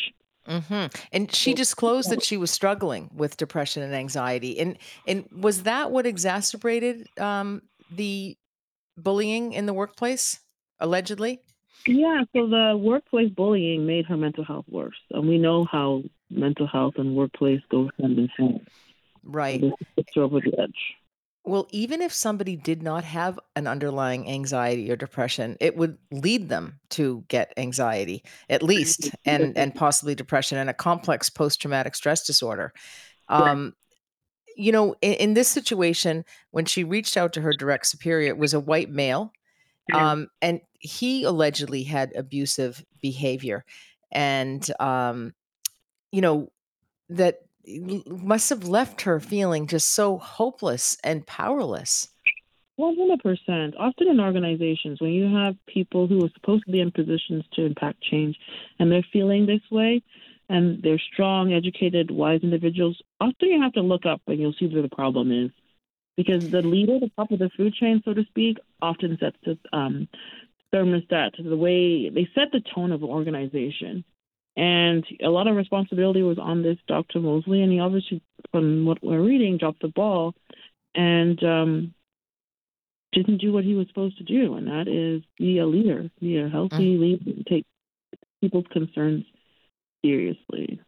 [0.49, 0.87] Mm-hmm.
[1.13, 4.59] And she disclosed that she was struggling with depression and anxiety.
[4.59, 8.37] And and was that what exacerbated um, the
[8.97, 10.41] bullying in the workplace,
[10.81, 11.41] allegedly?
[11.87, 12.25] Yeah.
[12.35, 16.95] So the workplace bullying made her mental health worse, and we know how mental health
[16.97, 18.67] and workplace go hand in hand.
[19.25, 19.63] Right.
[19.97, 20.97] It's over the edge.
[21.45, 26.49] Well, even if somebody did not have an underlying anxiety or depression, it would lead
[26.49, 32.25] them to get anxiety, at least, and and possibly depression and a complex post-traumatic stress
[32.25, 32.73] disorder.
[33.29, 33.75] Um,
[34.57, 38.39] you know, in, in this situation, when she reached out to her direct superior, it
[38.39, 39.33] was a white male,
[39.93, 43.65] um, and he allegedly had abusive behavior,
[44.13, 45.35] and um,
[46.13, 46.53] you know
[47.09, 47.41] that
[48.07, 52.09] must have left her feeling just so hopeless and powerless.
[52.77, 53.75] One hundred percent.
[53.79, 57.67] Often in organizations, when you have people who are supposed to be in positions to
[57.67, 58.37] impact change,
[58.79, 60.03] and they're feeling this way,
[60.49, 64.67] and they're strong, educated, wise individuals, often you have to look up and you'll see
[64.67, 65.51] where the problem is,
[66.17, 69.59] because the leader, the top of the food chain, so to speak, often sets the
[69.73, 70.09] um,
[70.75, 74.03] thermostat, the way they set the tone of an organization.
[74.57, 77.21] And a lot of responsibility was on this Dr.
[77.21, 80.35] Moseley, and he obviously, from what we're reading, dropped the ball
[80.95, 81.95] and um,
[83.13, 86.39] didn't do what he was supposed to do, and that is be a leader, be
[86.39, 87.01] a healthy mm.
[87.01, 87.67] leader, take
[88.43, 89.25] people's concerns
[90.05, 90.81] seriously.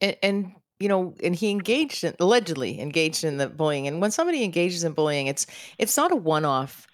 [0.00, 3.86] And, and you know, and he engaged in, allegedly engaged in the bullying.
[3.86, 5.46] And when somebody engages in bullying, it's
[5.78, 6.86] it's not a one-off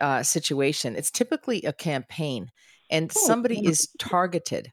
[0.00, 0.96] uh, situation.
[0.96, 2.50] It's typically a campaign,
[2.90, 3.70] and oh, somebody yeah.
[3.70, 4.72] is targeted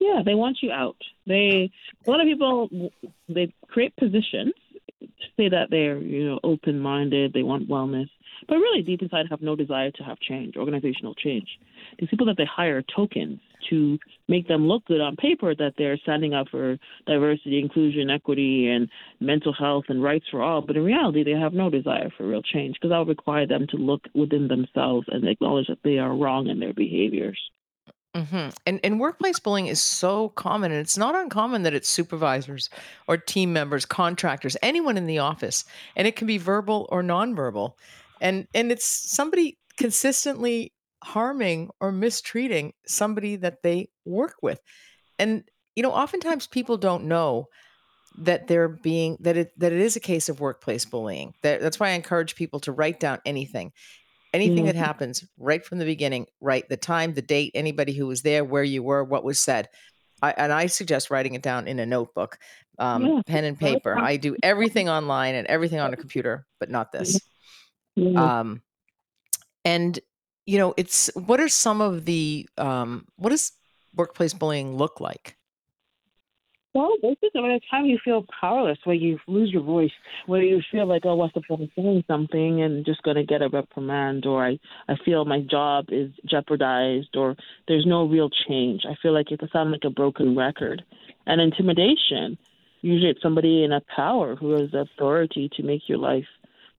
[0.00, 0.96] yeah, they want you out.
[1.26, 1.70] They
[2.06, 2.90] a lot of people
[3.28, 4.54] they create positions
[5.00, 8.08] to say that they're you know open minded, they want wellness,
[8.46, 11.48] but really deep inside have no desire to have change, organizational change.
[11.98, 15.98] These people that they hire tokens to make them look good on paper that they're
[15.98, 18.88] standing up for diversity, inclusion, equity, and
[19.20, 22.42] mental health and rights for all, but in reality they have no desire for real
[22.42, 26.14] change because that would require them to look within themselves and acknowledge that they are
[26.14, 27.38] wrong in their behaviors.
[28.18, 32.68] Hmm And and workplace bullying is so common, and it's not uncommon that it's supervisors
[33.06, 37.74] or team members, contractors, anyone in the office, and it can be verbal or nonverbal,
[38.20, 40.72] and and it's somebody consistently
[41.04, 44.60] harming or mistreating somebody that they work with,
[45.18, 45.44] and
[45.76, 47.46] you know, oftentimes people don't know
[48.20, 51.34] that they're being that it that it is a case of workplace bullying.
[51.42, 53.72] That, that's why I encourage people to write down anything
[54.32, 56.68] anything that happens right from the beginning, right?
[56.68, 59.68] the time, the date, anybody who was there, where you were, what was said.
[60.20, 62.38] I, and I suggest writing it down in a notebook,
[62.78, 63.22] um, yeah.
[63.26, 63.96] pen and paper.
[63.96, 67.20] I do everything online and everything on a computer, but not this.
[68.16, 68.62] Um,
[69.64, 69.98] and
[70.46, 73.52] you know, it's what are some of the um, what does
[73.94, 75.36] workplace bullying look like?
[76.78, 79.90] Well, basically, by the time you feel powerless, where you lose your voice,
[80.26, 83.24] where you feel like, oh, what's the point of saying something and just going to
[83.24, 87.34] get a reprimand, or I, I feel my job is jeopardized, or
[87.66, 88.82] there's no real change.
[88.88, 90.84] I feel like it sounds like a broken record.
[91.26, 92.38] And intimidation,
[92.80, 96.28] usually it's somebody in a power who has authority to make your life,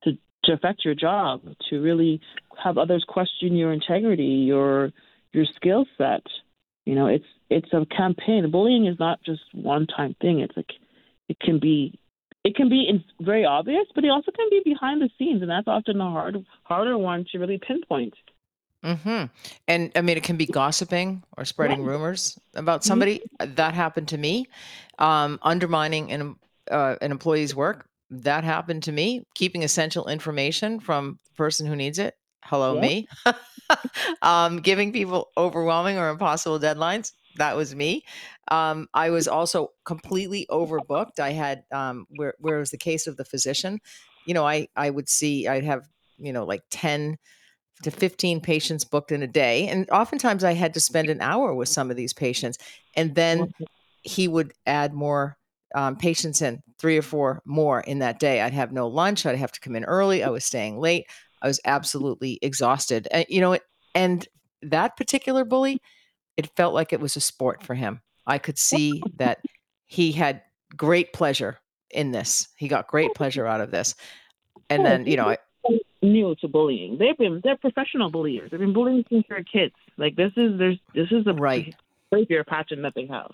[0.05, 0.13] to,
[0.45, 2.21] to affect your job, to really
[2.63, 4.93] have others question your integrity, your
[5.33, 6.23] your skill set.
[6.89, 8.49] You know, it's it's a campaign.
[8.49, 10.39] Bullying is not just one time thing.
[10.39, 10.71] It's like
[11.27, 11.99] it can be
[12.43, 15.51] it can be in, very obvious, but it also can be behind the scenes, and
[15.51, 18.15] that's often a hard harder one to really pinpoint.
[18.83, 19.25] Hmm.
[19.67, 21.89] And I mean, it can be gossiping or spreading yeah.
[21.89, 23.21] rumors about somebody.
[23.39, 23.53] Mm-hmm.
[23.53, 24.47] That happened to me.
[24.97, 26.37] Um, undermining an
[26.71, 27.85] uh, an employee's work.
[28.09, 29.21] That happened to me.
[29.35, 32.15] Keeping essential information from the person who needs it.
[32.49, 33.07] Hello, me.
[34.21, 38.03] um, giving people overwhelming or impossible deadlines that was me.
[38.49, 41.19] Um, I was also completely overbooked.
[41.19, 43.79] I had um, where where was the case of the physician.
[44.25, 47.17] You know, I I would see I'd have you know like ten
[47.83, 51.53] to 15 patients booked in a day and oftentimes i had to spend an hour
[51.53, 52.57] with some of these patients
[52.97, 53.53] and then
[54.01, 55.37] he would add more
[55.75, 59.37] um, patients in three or four more in that day i'd have no lunch i'd
[59.37, 61.05] have to come in early i was staying late
[61.41, 63.57] i was absolutely exhausted and, you know
[63.95, 64.27] and
[64.61, 65.81] that particular bully
[66.39, 67.99] it felt like it was a sport for him.
[68.25, 69.39] I could see that
[69.87, 70.41] he had
[70.77, 72.47] great pleasure in this.
[72.55, 73.93] He got great pleasure out of this.
[74.69, 75.37] And then, you know, I,
[76.01, 76.97] new to bullying.
[76.97, 78.51] They've been they're professional bulliers.
[78.51, 79.75] They've been bullying since they're kids.
[79.97, 81.75] Like this is there's this is the right
[82.09, 83.31] behavior pattern that they have.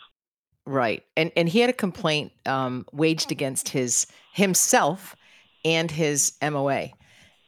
[0.65, 1.03] Right.
[1.15, 5.15] And and he had a complaint um, waged against his himself
[5.63, 6.89] and his MOA.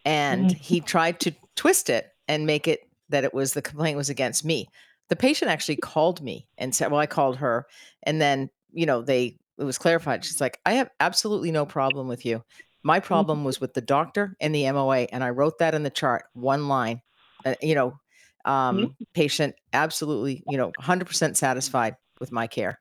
[0.07, 0.59] And mm-hmm.
[0.59, 4.43] he tried to twist it and make it that it was the complaint was against
[4.43, 4.69] me
[5.09, 7.65] the patient actually called me and said, well, I called her.
[8.03, 10.25] And then, you know, they, it was clarified.
[10.25, 12.43] She's like, I have absolutely no problem with you.
[12.83, 13.07] My mm-hmm.
[13.07, 15.07] problem was with the doctor and the MOA.
[15.11, 17.01] And I wrote that in the chart, one line,
[17.45, 17.97] uh, you know,
[18.45, 19.03] um, mm-hmm.
[19.13, 22.77] patient absolutely, you know, 100% satisfied with my care.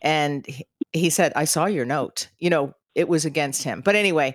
[0.00, 3.80] And he, he said, I saw your note, you know, it was against him.
[3.80, 4.34] But anyway,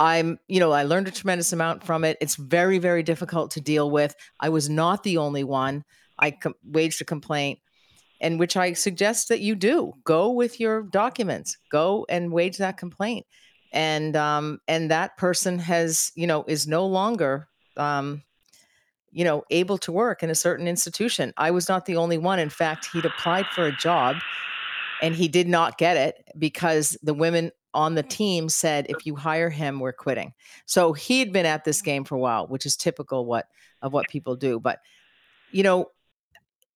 [0.00, 2.16] I'm, you know, I learned a tremendous amount from it.
[2.22, 4.16] It's very, very difficult to deal with.
[4.40, 5.84] I was not the only one.
[6.18, 7.58] I com- waged a complaint,
[8.18, 9.92] and which I suggest that you do.
[10.04, 11.58] Go with your documents.
[11.70, 13.26] Go and wage that complaint,
[13.72, 18.22] and um, and that person has, you know, is no longer, um,
[19.12, 21.34] you know, able to work in a certain institution.
[21.36, 22.38] I was not the only one.
[22.38, 24.16] In fact, he'd applied for a job,
[25.02, 29.14] and he did not get it because the women on the team said, if you
[29.14, 30.32] hire him, we're quitting.
[30.66, 33.46] So he'd been at this game for a while, which is typical what
[33.82, 34.60] of what people do.
[34.60, 34.80] But
[35.52, 35.90] you know,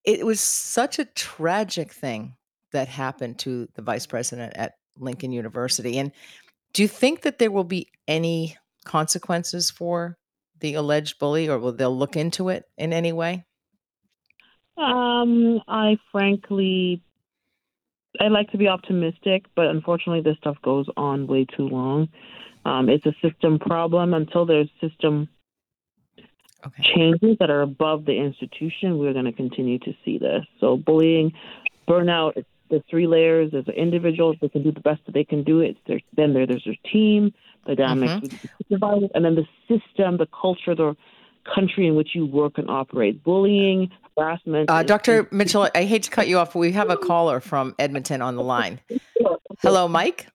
[0.05, 2.37] it was such a tragic thing
[2.73, 5.99] that happened to the vice president at Lincoln University.
[5.99, 6.13] And
[6.73, 10.19] do you think that there will be any consequences for
[10.61, 13.45] the alleged bully, or will they look into it in any way?
[14.77, 17.03] Um, I frankly
[18.21, 22.09] I like to be optimistic, but unfortunately, this stuff goes on way too long.
[22.65, 24.15] Um, it's a system problem.
[24.15, 25.29] Until there's system
[26.65, 26.83] okay.
[26.83, 30.45] changes that are above the institution, we're going to continue to see this.
[30.61, 31.33] So, bullying,
[31.89, 33.53] burnout, it's the three layers.
[33.53, 35.61] There's individuals that can do the best that they can do.
[35.61, 37.35] It's their, then there, there's their team,
[37.67, 38.23] the dynamics mm-hmm.
[38.23, 40.97] with the supervisors, and then the system, the culture, the
[41.55, 43.23] country in which you work and operate.
[43.23, 44.71] Bullying, harassment.
[44.71, 45.29] Uh, Dr.
[45.31, 48.37] Mitchell, I hate to cut you off, but we have a caller from Edmonton on
[48.37, 48.81] the line.
[49.61, 50.29] Hello, Mike.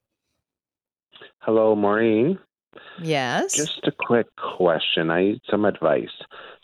[1.39, 2.39] Hello, Maureen.
[3.01, 3.55] Yes.
[3.55, 5.09] Just a quick question.
[5.09, 6.09] I need some advice.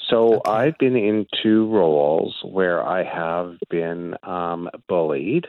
[0.10, 0.52] So okay.
[0.52, 5.48] I've been in two roles where I have been um, bullied.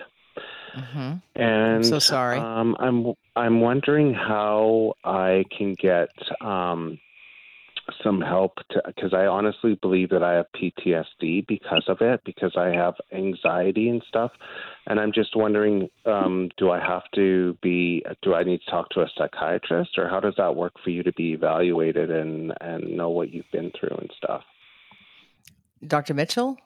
[0.77, 1.15] Mm-hmm.
[1.35, 2.39] And I'm so sorry.
[2.39, 6.99] Um, I'm I'm wondering how I can get um,
[8.03, 12.69] some help because I honestly believe that I have PTSD because of it, because I
[12.69, 14.33] have anxiety and stuff.
[14.87, 18.89] And I'm just wondering, um, do I have to be, do I need to talk
[18.91, 22.97] to a psychiatrist or how does that work for you to be evaluated and, and
[22.97, 24.43] know what you've been through and stuff?
[25.87, 26.15] Dr.
[26.15, 26.57] Mitchell?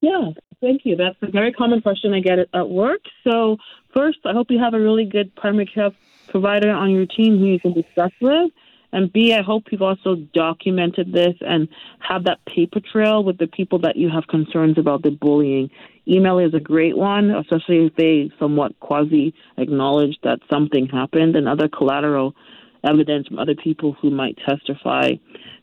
[0.00, 0.96] Yeah, thank you.
[0.96, 3.00] That's a very common question I get at work.
[3.24, 3.56] So,
[3.94, 5.92] first, I hope you have a really good primary care
[6.28, 8.50] provider on your team who you can discuss with.
[8.94, 11.66] And B, I hope you've also documented this and
[11.98, 15.68] have that paper trail with the people that you have concerns about the bullying.
[16.06, 21.48] Email is a great one, especially if they somewhat quasi acknowledge that something happened and
[21.48, 22.36] other collateral
[22.84, 25.10] evidence from other people who might testify.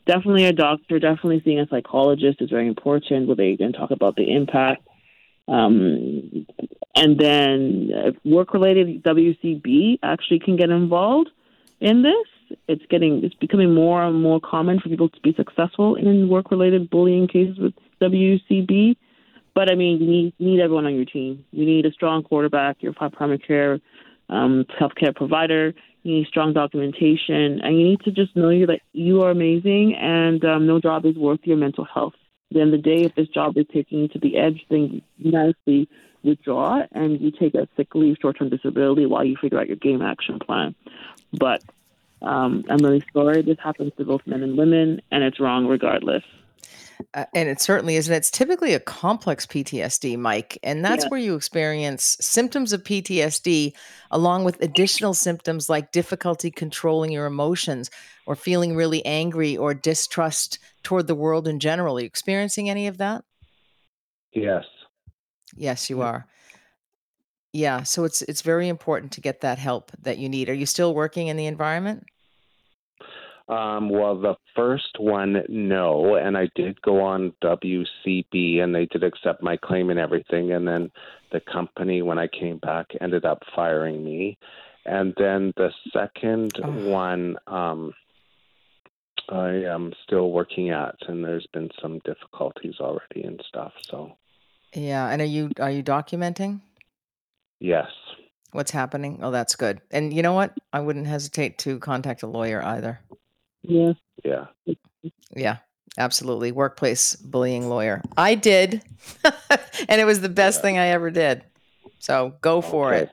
[0.04, 4.14] Definitely a doctor, definitely seeing a psychologist is very important where they can talk about
[4.14, 4.86] the impact.
[5.48, 6.46] Um,
[6.94, 11.30] and then work related WCB actually can get involved
[11.80, 12.26] in this
[12.68, 16.50] it's getting it's becoming more and more common for people to be successful in work
[16.50, 18.96] related bullying cases with WCB.
[19.54, 21.44] But I mean, you need need everyone on your team.
[21.50, 23.80] You need a strong quarterback, your primary care
[24.28, 25.74] um, healthcare provider.
[26.02, 30.44] You need strong documentation, and you need to just know that you are amazing, and
[30.44, 32.14] um, no job is worth your mental health.
[32.50, 35.30] At the the day, if this job is taking you to the edge, then you
[35.30, 35.88] nicely
[36.22, 39.76] withdraw and you take a sick leave, short term disability while you figure out your
[39.76, 40.74] game action plan.
[41.32, 41.62] But
[42.22, 43.42] um, I'm really sorry.
[43.42, 46.22] This happens to both men and women, and it's wrong regardless.
[47.14, 48.08] Uh, and it certainly is.
[48.08, 50.58] And it's typically a complex PTSD, Mike.
[50.62, 51.08] And that's yeah.
[51.08, 53.72] where you experience symptoms of PTSD
[54.10, 57.90] along with additional symptoms like difficulty controlling your emotions
[58.26, 61.96] or feeling really angry or distrust toward the world in general.
[61.96, 63.24] Are you experiencing any of that?
[64.32, 64.64] Yes.
[65.54, 66.26] Yes, you are.
[67.52, 67.82] Yeah.
[67.82, 70.48] So it's it's very important to get that help that you need.
[70.48, 72.06] Are you still working in the environment?
[73.52, 76.14] Um, well, the first one, no.
[76.14, 80.52] And I did go on WCB and they did accept my claim and everything.
[80.52, 80.90] And then
[81.32, 84.38] the company, when I came back, ended up firing me.
[84.86, 86.88] And then the second oh.
[86.88, 87.92] one, um,
[89.28, 93.72] I am still working at, and there's been some difficulties already and stuff.
[93.82, 94.16] So,
[94.74, 95.08] yeah.
[95.08, 96.60] And are you are you documenting?
[97.60, 97.86] Yes.
[98.50, 99.20] What's happening?
[99.22, 99.80] Oh, that's good.
[99.90, 100.58] And you know what?
[100.72, 103.00] I wouldn't hesitate to contact a lawyer either.
[103.62, 103.92] Yeah.
[104.24, 104.46] Yeah.
[105.34, 105.56] Yeah.
[105.98, 106.52] Absolutely.
[106.52, 108.02] Workplace bullying lawyer.
[108.16, 108.82] I did.
[109.88, 110.62] and it was the best yeah.
[110.62, 111.44] thing I ever did.
[111.98, 113.02] So go for okay.
[113.04, 113.10] it.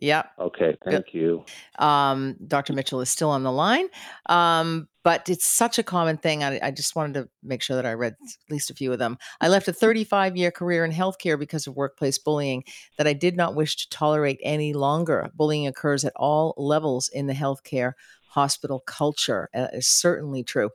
[0.00, 0.30] Yep.
[0.38, 0.76] Okay.
[0.84, 1.14] Thank Good.
[1.14, 1.44] you.
[1.78, 2.72] Um, Dr.
[2.72, 3.86] Mitchell is still on the line.
[4.26, 6.42] Um, but it's such a common thing.
[6.42, 8.98] I, I, just wanted to make sure that I read at least a few of
[8.98, 9.18] them.
[9.40, 12.64] I left a 35 year career in healthcare because of workplace bullying
[12.98, 15.28] that I did not wish to tolerate any longer.
[15.34, 17.92] Bullying occurs at all levels in the healthcare
[18.32, 19.50] hospital culture.
[19.54, 20.70] Uh, is certainly true.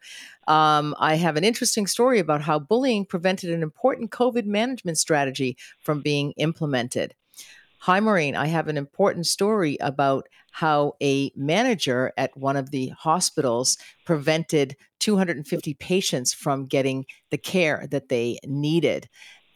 [0.48, 5.58] Um, I have an interesting story about how bullying prevented an important COVID management strategy
[5.82, 7.16] from being implemented.
[7.82, 8.36] Hi, Maureen.
[8.36, 14.76] I have an important story about how a manager at one of the hospitals prevented
[15.00, 19.08] 250 patients from getting the care that they needed.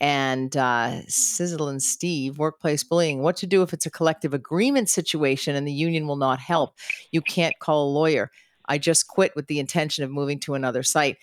[0.02, 4.90] And uh, Sizzle and Steve, workplace bullying, what to do if it's a collective agreement
[4.90, 6.76] situation and the union will not help.
[7.12, 8.32] You can't call a lawyer.
[8.66, 11.18] I just quit with the intention of moving to another site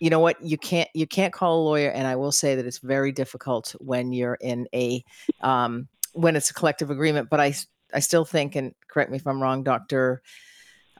[0.00, 2.66] you know what you can't you can't call a lawyer and i will say that
[2.66, 5.04] it's very difficult when you're in a
[5.40, 7.52] um, when it's a collective agreement but i
[7.92, 10.22] i still think and correct me if i'm wrong dr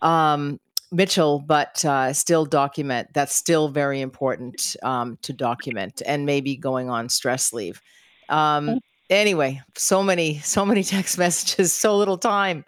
[0.02, 0.60] um,
[0.90, 6.88] mitchell but uh, still document that's still very important um, to document and maybe going
[6.90, 7.80] on stress leave.
[8.28, 8.78] Um,
[9.10, 12.64] anyway so many so many text messages so little time.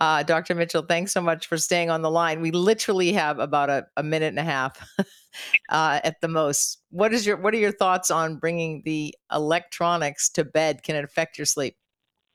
[0.00, 2.40] Uh, dr mitchell thanks so much for staying on the line.
[2.40, 4.76] We literally have about a, a minute and a half
[5.68, 6.78] uh, at the most.
[6.90, 10.82] What is your what are your thoughts on bringing the electronics to bed?
[10.82, 11.76] Can it affect your sleep?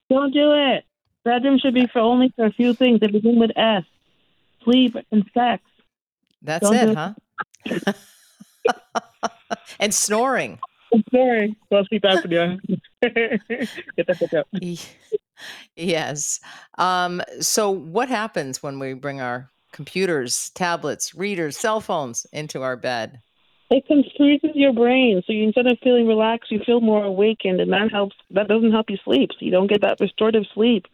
[0.10, 0.86] Don't do it.
[1.24, 3.84] Bedroom should be for only for a few things that begin with S.
[4.68, 5.64] Sleep and sex.
[6.42, 7.14] that's Don't it huh
[9.80, 10.60] and snoring
[11.14, 11.56] sorry.
[11.70, 12.60] Well, sleep apnea.
[13.02, 14.48] Get that out.
[14.62, 14.80] Ye-
[15.78, 16.42] yes
[16.78, 22.76] um, so what happens when we bring our computers tablets readers cell phones into our
[22.76, 23.22] bed
[23.70, 27.72] It confuses your brain, so you instead of feeling relaxed, you feel more awakened, and
[27.72, 28.16] that helps.
[28.32, 29.32] That doesn't help you sleep.
[29.34, 30.88] So you don't get that restorative sleep.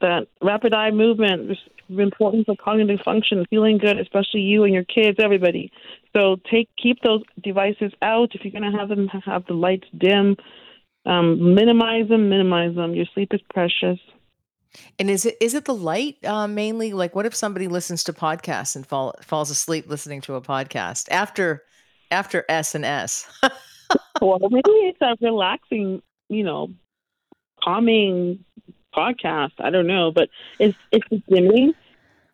[0.00, 1.58] That rapid eye movement
[1.88, 5.70] is important for cognitive function, feeling good, especially you and your kids, everybody.
[6.14, 8.34] So take keep those devices out.
[8.34, 10.36] If you're going to have them, have the lights dim.
[11.06, 12.28] Um, minimize them.
[12.28, 12.94] Minimize them.
[12.94, 13.98] Your sleep is precious.
[14.98, 16.92] And is it is it the light uh, mainly?
[16.92, 21.08] Like, what if somebody listens to podcasts and fall, falls asleep listening to a podcast
[21.10, 21.62] after
[22.10, 23.26] after S and S?
[24.20, 26.68] well, maybe it's a relaxing, you know,
[27.62, 28.44] calming
[28.96, 29.52] podcast.
[29.58, 30.28] I don't know, but
[30.58, 31.74] it's it's dimming.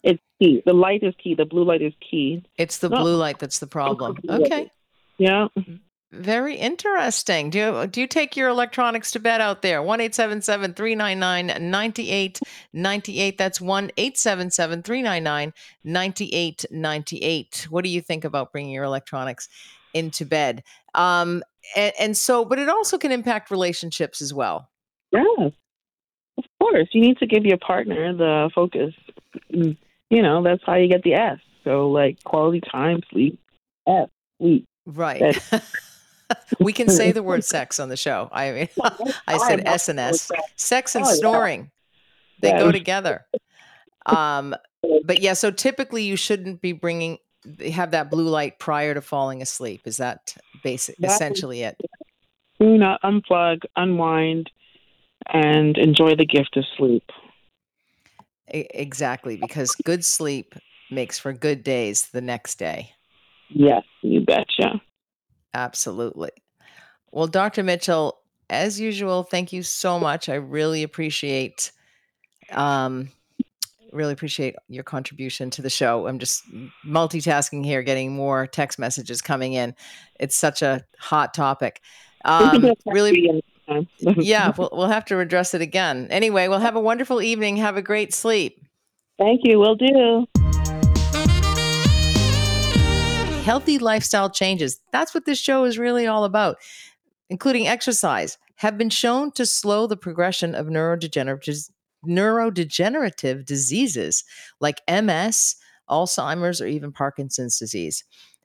[0.03, 0.63] It's key.
[0.65, 1.35] The light is key.
[1.35, 2.43] The blue light is key.
[2.59, 3.01] It's the No.
[3.03, 4.17] blue light that's the problem.
[4.25, 4.41] light.
[4.43, 4.71] Okay,
[5.19, 5.49] Yeah.
[6.13, 7.51] very interesting.
[7.51, 9.83] Do you do you take your electronics to bed out there?
[9.83, 12.41] One eight seven seven three nine nine ninety eight
[12.73, 13.39] ninety eight.
[13.39, 15.53] That's one eight seven seven three nine nine
[15.85, 17.67] ninety eight ninety eight.
[17.71, 19.49] What do you think about bringing your electronics
[19.95, 20.63] into bed?
[20.95, 21.43] Um,
[21.77, 24.69] and, and so, but it also can impact relationships as well.
[25.13, 25.53] Yes.
[26.45, 28.95] Of course, you need to give your partner the focus.
[29.49, 29.77] You
[30.11, 31.39] know, that's how you get the S.
[31.65, 33.39] So, like quality time, sleep,
[33.87, 34.65] S, sleep.
[34.87, 35.39] Right.
[36.61, 38.29] we can say the word sex on the show.
[38.33, 38.69] I mean,
[39.27, 40.31] I said S and S.
[40.57, 41.71] Sex and Oh, snoring,
[42.41, 43.27] they go together.
[44.07, 44.55] Um,
[45.05, 47.19] but yeah, so typically you shouldn't be bringing
[47.73, 49.83] have that blue light prior to falling asleep.
[49.85, 51.77] Is that basic That is- essentially it?
[52.59, 54.51] Do not unplug, unwind,
[55.33, 57.05] and enjoy the gift of sleep.
[58.49, 60.55] Exactly, because good sleep
[60.91, 62.91] makes for good days the next day.
[63.49, 64.81] Yes, you betcha.
[65.55, 66.31] Absolutely.
[67.13, 67.63] Well, Dr.
[67.63, 68.19] Mitchell,
[68.49, 70.29] as usual, thank you so much.
[70.29, 71.73] I really appreciate
[72.53, 73.11] um
[73.93, 76.07] really appreciate your contribution to the show.
[76.07, 76.43] I'm just
[76.87, 79.75] multitasking here, getting more text messages coming in.
[80.19, 81.81] It's such a hot topic.
[82.23, 83.40] Um, really,
[83.71, 84.23] anytime.
[84.23, 86.09] yeah, we'll, we'll have to address it again.
[86.11, 87.57] Anyway, we'll have a wonderful evening.
[87.57, 88.65] Have a great sleep.
[89.19, 89.59] Thank you.
[89.59, 90.27] We'll do.
[93.51, 94.81] healthy lifestyle changes.
[94.93, 96.59] That's what this show is really all about,
[97.29, 101.69] including exercise, have been shown to slow the progression of neurodegenerative,
[102.07, 104.23] neurodegenerative diseases
[104.61, 105.57] like MS,
[105.89, 108.05] Alzheimer's, or even Parkinson's disease.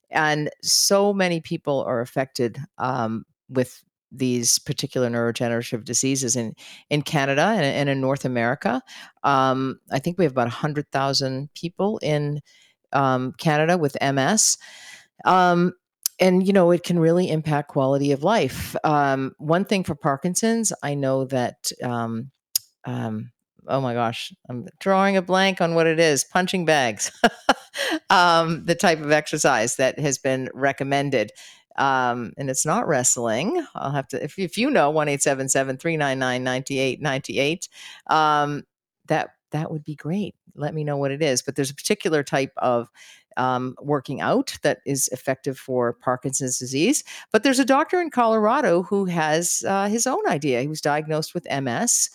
[0.10, 3.84] And so many people are affected um, with
[4.18, 6.54] these particular neurodegenerative diseases in,
[6.90, 8.82] in Canada and, and in North America.
[9.24, 12.42] Um, I think we have about 100,000 people in
[12.94, 14.58] um, Canada with MS.
[15.24, 15.74] Um,
[16.20, 18.76] and you know it can really impact quality of life.
[18.84, 21.72] Um, one thing for Parkinson's, I know that.
[21.84, 22.32] Um,
[22.86, 23.32] um,
[23.68, 26.24] oh my gosh, I'm drawing a blank on what it is.
[26.24, 27.12] Punching bags,
[28.10, 31.32] um, the type of exercise that has been recommended.
[31.78, 33.66] Um, and it's not wrestling.
[33.76, 37.70] I'll have to, if, if you know, 1 399 9898,
[38.08, 38.64] um,
[39.08, 40.36] that, that would be great.
[40.56, 41.42] Let me know what it is.
[41.42, 42.90] But there's a particular type of
[43.38, 47.04] um, working out that is effective for Parkinson's disease.
[47.32, 50.62] But there's a doctor in Colorado who has uh, his own idea.
[50.62, 52.10] He was diagnosed with MS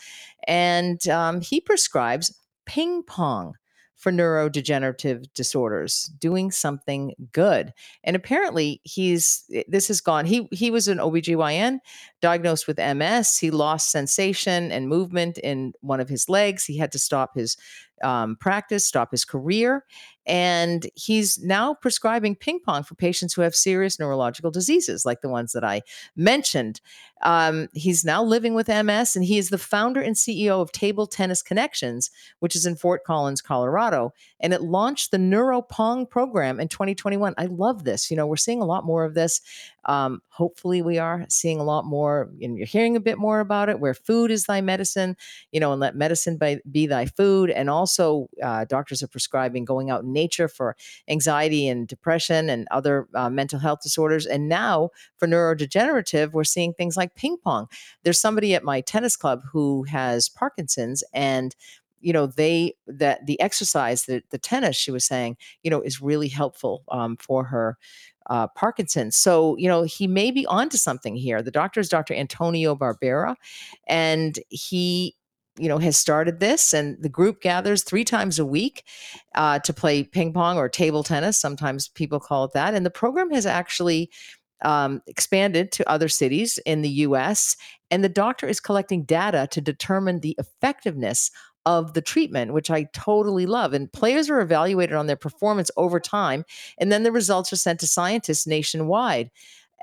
[0.46, 2.34] and um, he prescribes
[2.66, 3.54] ping pong
[4.00, 7.74] for neurodegenerative disorders, doing something good.
[8.02, 11.80] And apparently he's this has gone he he was an OBGYN
[12.22, 13.36] diagnosed with MS.
[13.36, 16.64] He lost sensation and movement in one of his legs.
[16.64, 17.58] He had to stop his
[18.02, 19.84] um, practice, stop his career.
[20.26, 25.28] And he's now prescribing ping pong for patients who have serious neurological diseases, like the
[25.28, 25.82] ones that I
[26.16, 26.80] mentioned.
[27.22, 31.06] Um, he's now living with MS, and he is the founder and CEO of Table
[31.06, 34.12] Tennis Connections, which is in Fort Collins, Colorado.
[34.40, 37.34] And it launched the NeuroPong program in 2021.
[37.36, 38.10] I love this.
[38.10, 39.40] You know, we're seeing a lot more of this.
[39.86, 43.68] Um, hopefully, we are seeing a lot more, and you're hearing a bit more about
[43.68, 45.16] it, where food is thy medicine,
[45.52, 47.50] you know, and let medicine be, be thy food.
[47.50, 50.76] And also, uh, doctors are prescribing going out in nature for
[51.08, 54.26] anxiety and depression and other uh, mental health disorders.
[54.26, 57.66] And now for neurodegenerative, we're seeing things like ping pong.
[58.02, 61.54] There's somebody at my tennis club who has Parkinson's and
[62.00, 66.00] you know they that the exercise the, the tennis she was saying you know is
[66.00, 67.76] really helpful um, for her
[68.30, 69.16] uh, Parkinson's.
[69.16, 71.42] So, you know, he may be onto something here.
[71.42, 72.14] The doctor is Dr.
[72.14, 73.34] Antonio Barbera,
[73.86, 75.16] and he
[75.58, 78.84] you know has started this and the group gathers three times a week
[79.34, 82.90] uh, to play ping pong or table tennis sometimes people call it that and the
[82.90, 84.08] program has actually
[84.62, 87.56] um, expanded to other cities in the us
[87.90, 91.30] and the doctor is collecting data to determine the effectiveness
[91.66, 93.74] of the treatment, which I totally love.
[93.74, 96.44] And players are evaluated on their performance over time,
[96.78, 99.30] and then the results are sent to scientists nationwide.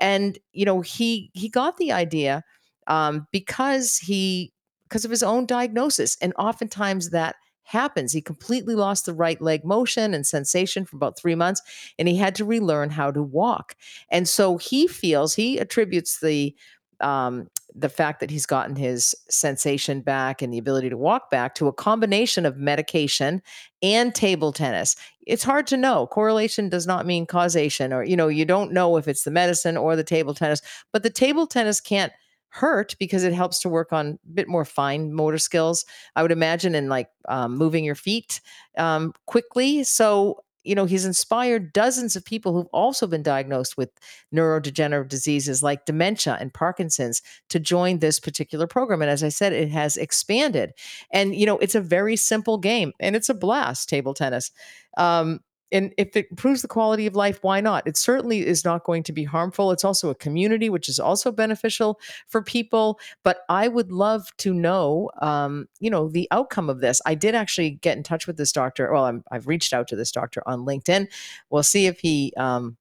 [0.00, 2.42] And you know, he he got the idea
[2.86, 4.52] um, because he
[4.84, 7.36] because of his own diagnosis, and oftentimes that
[7.68, 8.12] happens.
[8.12, 11.62] He completely lost the right leg motion and sensation for about three months,
[11.98, 13.76] and he had to relearn how to walk.
[14.10, 16.54] And so he feels he attributes the
[17.00, 21.54] um, the fact that he's gotten his sensation back and the ability to walk back
[21.54, 23.40] to a combination of medication
[23.82, 24.96] and table tennis.
[25.26, 26.08] It's hard to know.
[26.08, 29.76] Correlation does not mean causation, or, you know, you don't know if it's the medicine
[29.76, 30.60] or the table tennis,
[30.92, 32.12] but the table tennis can't
[32.58, 35.84] hurt because it helps to work on a bit more fine motor skills
[36.16, 38.40] i would imagine and like um, moving your feet
[38.76, 43.90] um, quickly so you know, he's inspired dozens of people who've also been diagnosed with
[44.34, 49.00] neurodegenerative diseases like dementia and Parkinson's to join this particular program.
[49.00, 50.72] And as I said, it has expanded.
[51.10, 54.50] And, you know, it's a very simple game and it's a blast, table tennis.
[54.98, 55.40] Um,
[55.72, 57.86] and if it improves the quality of life why not?
[57.86, 59.70] It certainly is not going to be harmful.
[59.70, 64.52] It's also a community which is also beneficial for people but i would love to
[64.54, 67.00] know um, you know the outcome of this.
[67.06, 69.96] I did actually get in touch with this doctor well i have reached out to
[69.96, 71.08] this doctor on linkedin.
[71.50, 72.76] We'll see if he um,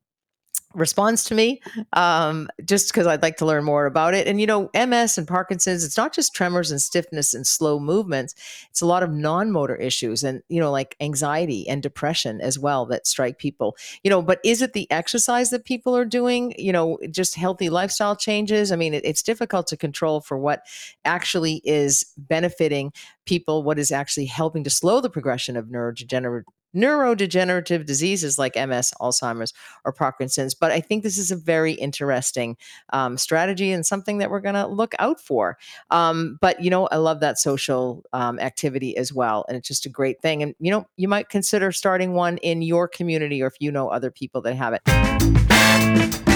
[0.73, 1.61] responds to me
[1.93, 4.27] um, just because I'd like to learn more about it.
[4.27, 8.35] And, you know, MS and Parkinson's, it's not just tremors and stiffness and slow movements,
[8.69, 12.59] it's a lot of non motor issues and, you know, like anxiety and depression as
[12.59, 13.75] well that strike people.
[14.03, 16.53] You know, but is it the exercise that people are doing?
[16.57, 18.71] You know, just healthy lifestyle changes?
[18.71, 20.63] I mean, it, it's difficult to control for what
[21.05, 22.91] actually is benefiting
[23.25, 26.43] people, what is actually helping to slow the progression of neurodegenerative
[26.77, 29.53] neurodegenerative diseases like MS, Alzheimer's,
[29.83, 30.53] or Parkinson's.
[30.53, 32.55] But I think this is a very interesting
[32.93, 35.57] um, strategy and something that we're going to look out for.
[35.89, 39.45] Um, but, you know, I love that social um, activity as well.
[39.47, 40.43] And it's just a great thing.
[40.43, 43.89] And, you know, you might consider starting one in your community or if you know
[43.89, 46.26] other people that have it.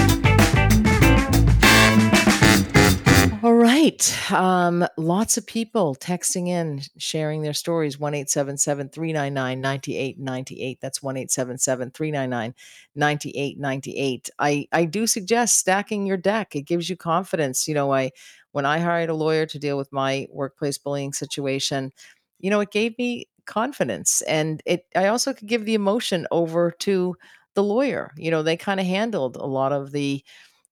[3.82, 4.32] Right.
[4.32, 7.98] Um, lots of people texting in, sharing their stories.
[7.98, 10.78] 1 399 9898.
[10.80, 12.54] That's 1 399
[12.94, 14.30] 9898.
[14.38, 16.54] I, I do suggest stacking your deck.
[16.54, 17.66] It gives you confidence.
[17.66, 18.10] You know, I
[18.52, 21.92] when I hired a lawyer to deal with my workplace bullying situation,
[22.38, 24.22] you know, it gave me confidence.
[24.22, 27.16] And it I also could give the emotion over to
[27.54, 28.12] the lawyer.
[28.16, 30.22] You know, they kind of handled a lot of the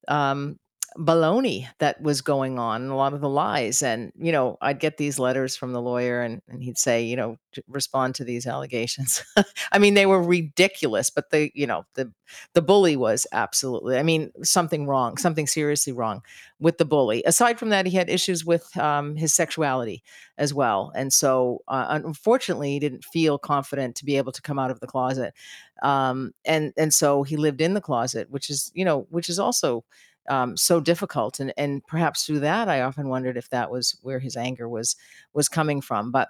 [0.09, 0.59] um,
[0.99, 4.97] baloney that was going on a lot of the lies and you know i'd get
[4.97, 7.37] these letters from the lawyer and, and he'd say you know
[7.69, 9.25] respond to these allegations.
[9.73, 12.13] I mean they were ridiculous but the you know the
[12.55, 16.23] the bully was absolutely i mean something wrong something seriously wrong
[16.61, 17.23] with the bully.
[17.25, 20.03] Aside from that he had issues with um, his sexuality
[20.39, 24.59] as well and so uh, unfortunately he didn't feel confident to be able to come
[24.59, 25.35] out of the closet
[25.83, 29.39] um, and and so he lived in the closet which is you know which is
[29.39, 29.85] also
[30.29, 34.19] um, so difficult and and perhaps through that i often wondered if that was where
[34.19, 34.97] his anger was
[35.33, 36.29] was coming from but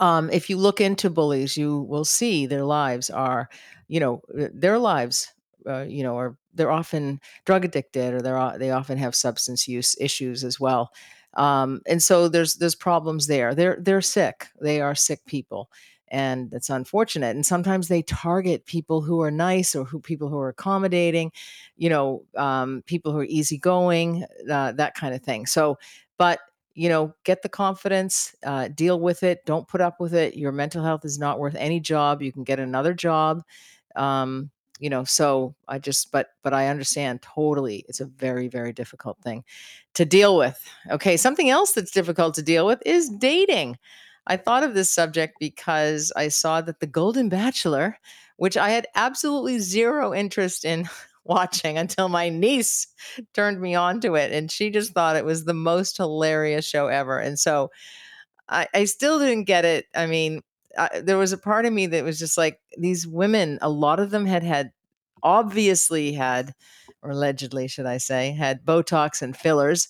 [0.00, 3.48] um, if you look into bullies you will see their lives are
[3.88, 5.32] you know uh, their lives
[5.66, 9.96] uh, you know are they're often drug addicted or they're they often have substance use
[10.00, 10.92] issues as well
[11.34, 13.54] um, and so there's there's problems there.
[13.54, 14.48] They're they're sick.
[14.60, 15.70] They are sick people
[16.12, 20.38] and it's unfortunate and sometimes they target people who are nice or who people who
[20.38, 21.32] are accommodating
[21.76, 25.46] you know um, people who are easygoing uh, that kind of thing.
[25.46, 25.78] So
[26.18, 26.38] but
[26.74, 30.52] you know get the confidence uh, deal with it don't put up with it your
[30.52, 33.42] mental health is not worth any job you can get another job
[33.96, 38.72] um, you know so i just but but i understand totally it's a very very
[38.72, 39.44] difficult thing
[39.94, 40.66] to deal with.
[40.90, 43.78] Okay something else that's difficult to deal with is dating
[44.26, 47.98] I thought of this subject because I saw that The Golden Bachelor,
[48.36, 50.88] which I had absolutely zero interest in
[51.24, 52.86] watching until my niece
[53.32, 54.32] turned me on to it.
[54.32, 57.18] And she just thought it was the most hilarious show ever.
[57.18, 57.70] And so
[58.48, 59.86] I, I still didn't get it.
[59.94, 60.42] I mean,
[60.76, 64.00] I, there was a part of me that was just like, these women, a lot
[64.00, 64.72] of them had had
[65.22, 66.54] obviously had,
[67.02, 69.88] or allegedly, should I say, had Botox and fillers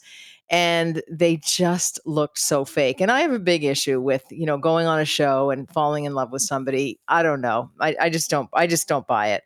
[0.51, 3.01] and they just looked so fake.
[3.01, 6.05] And I have a big issue with, you know, going on a show and falling
[6.05, 6.99] in love with somebody.
[7.09, 7.71] I don't know.
[7.81, 9.45] I, I just don't, I just don't buy it.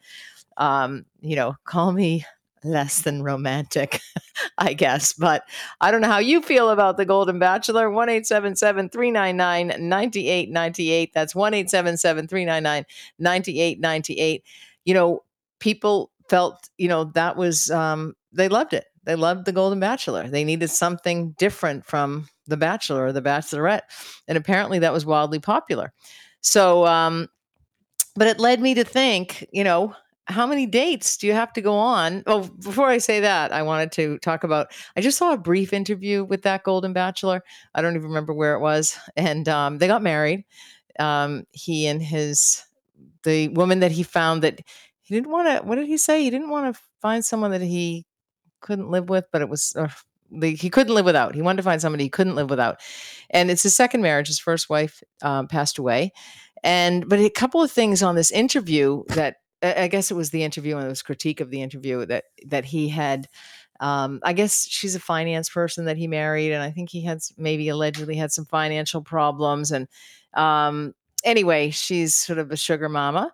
[0.57, 2.25] Um, you know, call me
[2.65, 4.01] less than romantic,
[4.59, 5.13] I guess.
[5.13, 5.45] But
[5.81, 7.91] I don't know how you feel about the Golden Bachelor.
[7.91, 11.15] 1 399 9898.
[11.15, 12.85] That's 1 399
[13.19, 14.45] 9898.
[14.85, 15.23] You know,
[15.61, 18.87] people felt, you know, that was, um, they loved it.
[19.07, 20.29] They loved The Golden Bachelor.
[20.29, 23.83] They needed something different from The Bachelor or The Bachelorette.
[24.29, 25.93] And apparently that was wildly popular.
[26.41, 27.29] So, um,
[28.17, 29.95] but it led me to think, you know,
[30.27, 32.25] how many dates do you have to go on?
[32.27, 34.73] Oh, before I say that, I wanted to talk about.
[34.97, 37.43] I just saw a brief interview with that Golden Bachelor.
[37.75, 40.45] I don't even remember where it was, and um, they got married.
[40.99, 42.65] Um, he and his
[43.23, 44.61] the woman that he found that
[45.01, 45.65] he didn't want to.
[45.65, 46.25] What did he say?
[46.25, 48.05] He didn't want to find someone that he
[48.61, 49.89] couldn't live with, but it was uh,
[50.41, 51.35] he couldn't live without.
[51.35, 52.81] He wanted to find somebody he couldn't live without,
[53.31, 54.27] and it's his second marriage.
[54.27, 56.13] His first wife um, passed away,
[56.63, 60.43] and but a couple of things on this interview that I guess it was the
[60.45, 63.29] interview and it was critique of the interview that that he had.
[63.79, 67.19] Um, I guess she's a finance person that he married, and I think he had
[67.37, 69.71] maybe allegedly had some financial problems.
[69.71, 69.87] And
[70.35, 70.95] um,
[71.25, 73.33] anyway, she's sort of a sugar mama.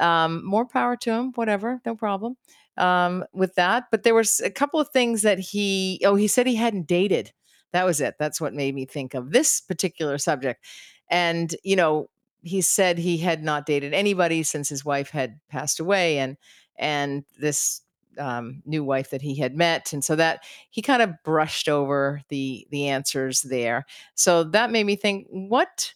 [0.00, 2.36] Um, more power to him, whatever, no problem
[2.76, 3.84] um, with that.
[3.90, 7.32] But there was a couple of things that he, oh, he said he hadn't dated.
[7.72, 8.14] That was it.
[8.18, 10.64] That's what made me think of this particular subject.
[11.10, 12.08] And, you know,
[12.42, 16.36] he said he had not dated anybody since his wife had passed away and,
[16.78, 17.80] and this
[18.18, 22.20] um, new wife that he had met and so that he kind of brushed over
[22.28, 25.92] the the answers there so that made me think what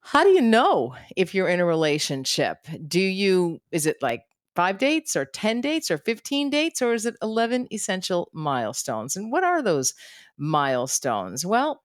[0.00, 4.22] how do you know if you're in a relationship do you is it like
[4.56, 9.14] five dates or 10 dates or 15 dates, or is it 11 essential milestones?
[9.14, 9.94] And what are those
[10.36, 11.46] milestones?
[11.46, 11.82] Well,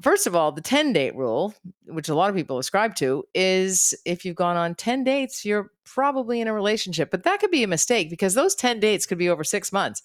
[0.00, 3.94] first of all, the 10 date rule, which a lot of people ascribe to, is
[4.06, 7.10] if you've gone on 10 dates, you're probably in a relationship.
[7.10, 10.02] But that could be a mistake because those 10 dates could be over six months.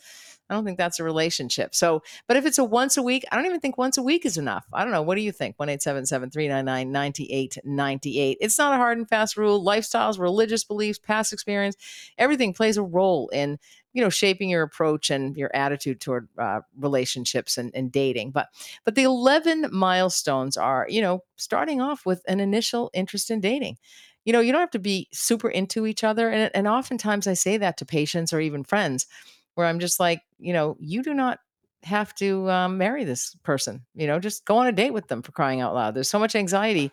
[0.50, 1.74] I don't think that's a relationship.
[1.74, 4.26] So, but if it's a once a week, I don't even think once a week
[4.26, 4.66] is enough.
[4.72, 5.02] I don't know.
[5.02, 5.56] What do you think?
[5.58, 8.38] 1 399 9898.
[8.40, 9.64] It's not a hard and fast rule.
[9.64, 11.76] Lifestyles, religious beliefs, past experience,
[12.18, 13.58] everything plays a role in
[13.96, 18.50] you know shaping your approach and your attitude toward uh, relationships and, and dating but
[18.84, 23.78] but the 11 milestones are you know starting off with an initial interest in dating
[24.26, 27.34] you know you don't have to be super into each other and, and oftentimes i
[27.34, 29.08] say that to patients or even friends
[29.56, 31.40] where I'm just like, you know, you do not
[31.84, 33.86] have to um, marry this person.
[33.94, 35.96] You know, just go on a date with them for crying out loud.
[35.96, 36.92] There's so much anxiety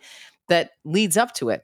[0.49, 1.63] that leads up to it.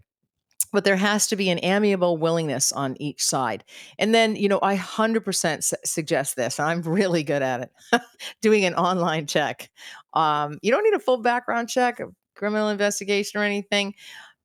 [0.71, 3.63] But there has to be an amiable willingness on each side.
[3.97, 8.01] And then, you know, I 100% su- suggest this, I'm really good at it
[8.41, 9.71] doing an online check.
[10.13, 13.95] Um, you don't need a full background check, a criminal investigation, or anything.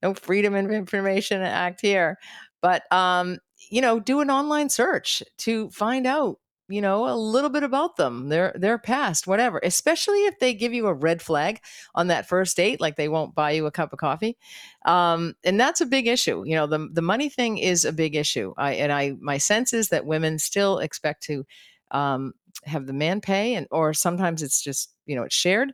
[0.03, 2.19] No Freedom of Information Act here.
[2.63, 3.39] But, um,
[3.71, 6.39] you know, do an online search to find out
[6.69, 10.73] you know a little bit about them their their past whatever especially if they give
[10.73, 11.61] you a red flag
[11.95, 14.37] on that first date like they won't buy you a cup of coffee
[14.87, 18.15] um, and that's a big issue you know the the money thing is a big
[18.17, 21.45] issue i and i my sense is that women still expect to
[21.91, 22.33] um,
[22.65, 25.73] have the man pay and or sometimes it's just you know it's shared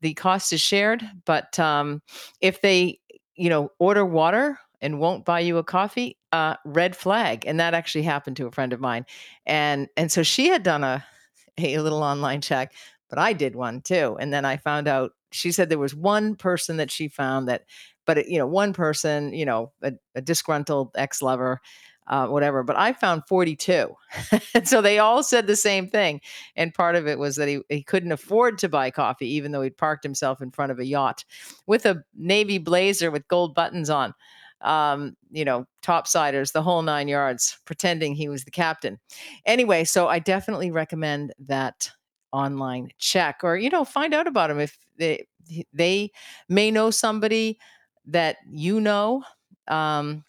[0.00, 2.02] the cost is shared but um,
[2.40, 2.98] if they
[3.36, 7.44] you know order water and won't buy you a coffee, uh, red flag.
[7.46, 9.06] And that actually happened to a friend of mine.
[9.46, 11.04] And and so she had done a
[11.58, 12.72] a little online check,
[13.10, 14.16] but I did one too.
[14.20, 17.64] And then I found out she said there was one person that she found that,
[18.06, 21.60] but you know, one person, you know, a, a disgruntled ex lover.
[22.08, 22.62] uh, whatever.
[22.62, 23.94] But I found 42.
[24.54, 26.20] and so they all said the same thing.
[26.56, 29.62] And part of it was that he, he couldn't afford to buy coffee, even though
[29.62, 31.24] he'd parked himself in front of a yacht
[31.66, 34.14] with a navy blazer with gold buttons on.
[34.62, 38.98] Um, you know, topsiders, the whole nine yards, pretending he was the captain.
[39.44, 41.90] Anyway, so I definitely recommend that
[42.32, 45.26] online check or, you know, find out about him if they,
[45.72, 46.10] they
[46.48, 47.58] may know somebody
[48.06, 49.22] that you know.
[49.68, 50.24] Um,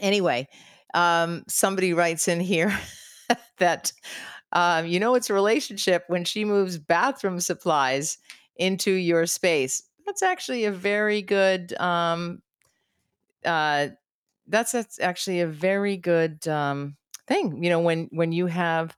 [0.00, 0.48] anyway,
[0.94, 2.76] um, somebody writes in here
[3.58, 3.92] that
[4.52, 8.18] um, you know it's a relationship when she moves bathroom supplies
[8.56, 9.82] into your space.
[10.06, 11.78] That's actually a very good.
[11.80, 12.42] Um,
[13.44, 13.88] uh,
[14.46, 17.62] that's, that's actually a very good um, thing.
[17.62, 18.96] You know, when when you have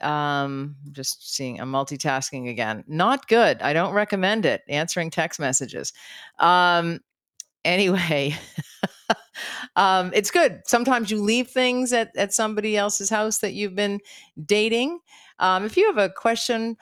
[0.00, 5.92] um just seeing i'm multitasking again not good i don't recommend it answering text messages
[6.38, 7.00] um
[7.64, 8.32] anyway
[9.76, 10.62] um, it's good.
[10.64, 14.00] Sometimes you leave things at, at somebody else's house that you've been
[14.44, 15.00] dating.
[15.38, 16.76] Um, if you have a question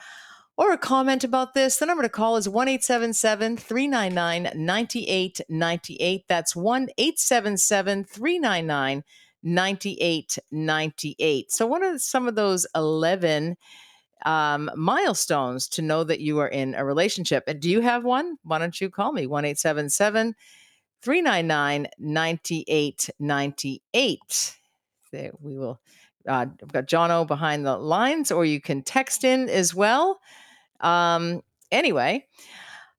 [0.57, 6.23] or a comment about this, the number to call is 1 399 9898.
[6.27, 9.03] That's 1 399
[9.43, 11.51] 9898.
[11.51, 13.55] So, what are some of those 11
[14.25, 17.43] um, milestones to know that you are in a relationship?
[17.47, 18.37] And do you have one?
[18.43, 19.27] Why don't you call me?
[19.27, 24.57] 1 399 9898.
[25.39, 25.79] We will,
[26.27, 30.19] uh, I've got Jono behind the lines, or you can text in as well.
[30.81, 32.25] Um, anyway,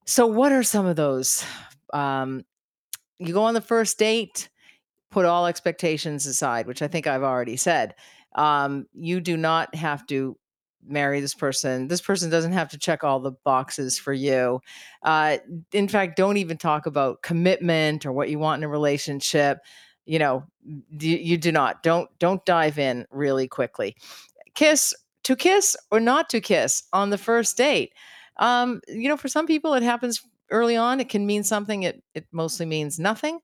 [0.05, 1.45] so what are some of those?
[1.93, 2.45] Um,
[3.19, 4.49] you go on the first date,
[5.11, 7.95] put all expectations aside, which I think I've already said.
[8.35, 10.37] Um, you do not have to
[10.87, 11.89] marry this person.
[11.89, 14.61] This person doesn't have to check all the boxes for you.
[15.03, 15.39] Uh,
[15.73, 19.59] in fact, don't even talk about commitment or what you want in a relationship.
[20.07, 21.83] You know, you, you do not.
[21.83, 23.97] Don't don't dive in really quickly.
[24.55, 24.95] Kiss
[25.25, 27.93] to kiss or not to kiss on the first date.
[28.39, 31.01] Um, you know, for some people, it happens early on.
[31.01, 31.83] It can mean something.
[31.83, 33.41] It it mostly means nothing.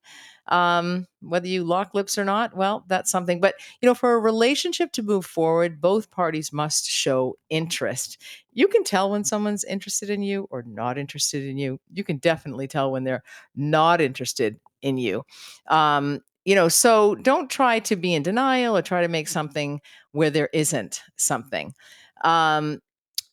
[0.47, 3.41] Um, whether you lock lips or not, well, that's something.
[3.41, 8.21] But, you know, for a relationship to move forward, both parties must show interest.
[8.53, 11.79] You can tell when someone's interested in you or not interested in you.
[11.91, 13.23] You can definitely tell when they're
[13.55, 15.23] not interested in you.
[15.67, 19.81] Um, you know, so don't try to be in denial or try to make something
[20.11, 21.73] where there isn't something.
[22.23, 22.81] Um,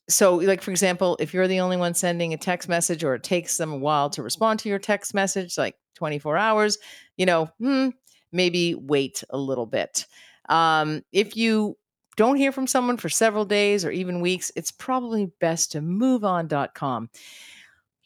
[0.08, 3.22] so like for example if you're the only one sending a text message or it
[3.22, 6.78] takes them a while to respond to your text message like 24 hours
[7.16, 7.88] you know hmm,
[8.32, 10.06] maybe wait a little bit
[10.48, 11.76] um, if you
[12.16, 16.24] don't hear from someone for several days or even weeks it's probably best to move
[16.24, 17.08] on.com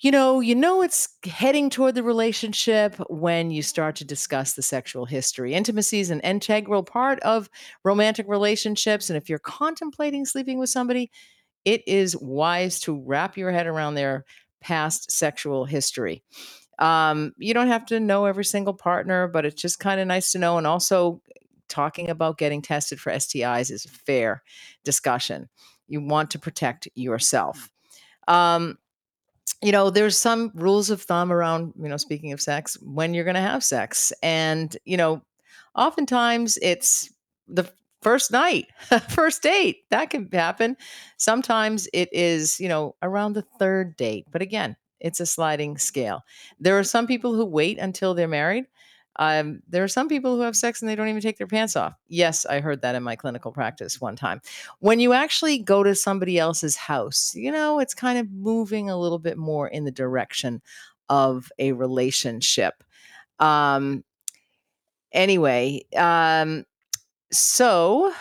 [0.00, 4.62] you know you know it's heading toward the relationship when you start to discuss the
[4.62, 7.48] sexual history intimacy is an integral part of
[7.84, 11.10] romantic relationships and if you're contemplating sleeping with somebody
[11.64, 14.24] it is wise to wrap your head around their
[14.60, 16.22] past sexual history.
[16.78, 20.32] Um, you don't have to know every single partner, but it's just kind of nice
[20.32, 20.58] to know.
[20.58, 21.20] And also,
[21.68, 24.42] talking about getting tested for STIs is a fair
[24.84, 25.48] discussion.
[25.88, 27.70] You want to protect yourself.
[28.28, 28.78] Um,
[29.62, 33.24] you know, there's some rules of thumb around, you know, speaking of sex, when you're
[33.24, 34.12] going to have sex.
[34.22, 35.22] And, you know,
[35.74, 37.10] oftentimes it's
[37.48, 37.70] the
[38.02, 38.66] first night,
[39.08, 39.78] first date.
[39.90, 40.76] That can happen.
[41.16, 44.26] Sometimes it is, you know, around the third date.
[44.30, 46.22] But again, it's a sliding scale.
[46.58, 48.66] There are some people who wait until they're married.
[49.18, 51.76] Um, there are some people who have sex and they don't even take their pants
[51.76, 51.94] off.
[52.08, 54.40] Yes, I heard that in my clinical practice one time.
[54.80, 58.98] When you actually go to somebody else's house, you know, it's kind of moving a
[58.98, 60.60] little bit more in the direction
[61.08, 62.82] of a relationship.
[63.38, 64.04] Um,
[65.12, 66.64] anyway, um,
[67.32, 68.12] so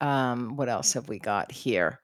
[0.00, 2.00] um what else have we got here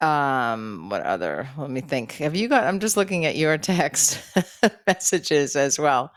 [0.00, 1.48] um what other?
[1.56, 2.12] Let me think.
[2.12, 4.20] Have you got i'm just looking at your text
[4.86, 6.12] messages as well.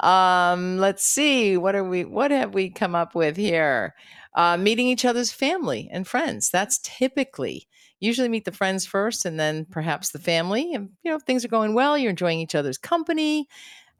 [0.00, 1.56] Um let's see.
[1.56, 3.94] What are we what have we come up with here?
[4.34, 6.50] Uh meeting each other's family and friends.
[6.50, 7.68] That's typically
[8.00, 10.74] usually meet the friends first and then perhaps the family.
[10.74, 13.46] And you know if things are going well you're enjoying each other's company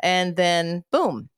[0.00, 1.28] and then boom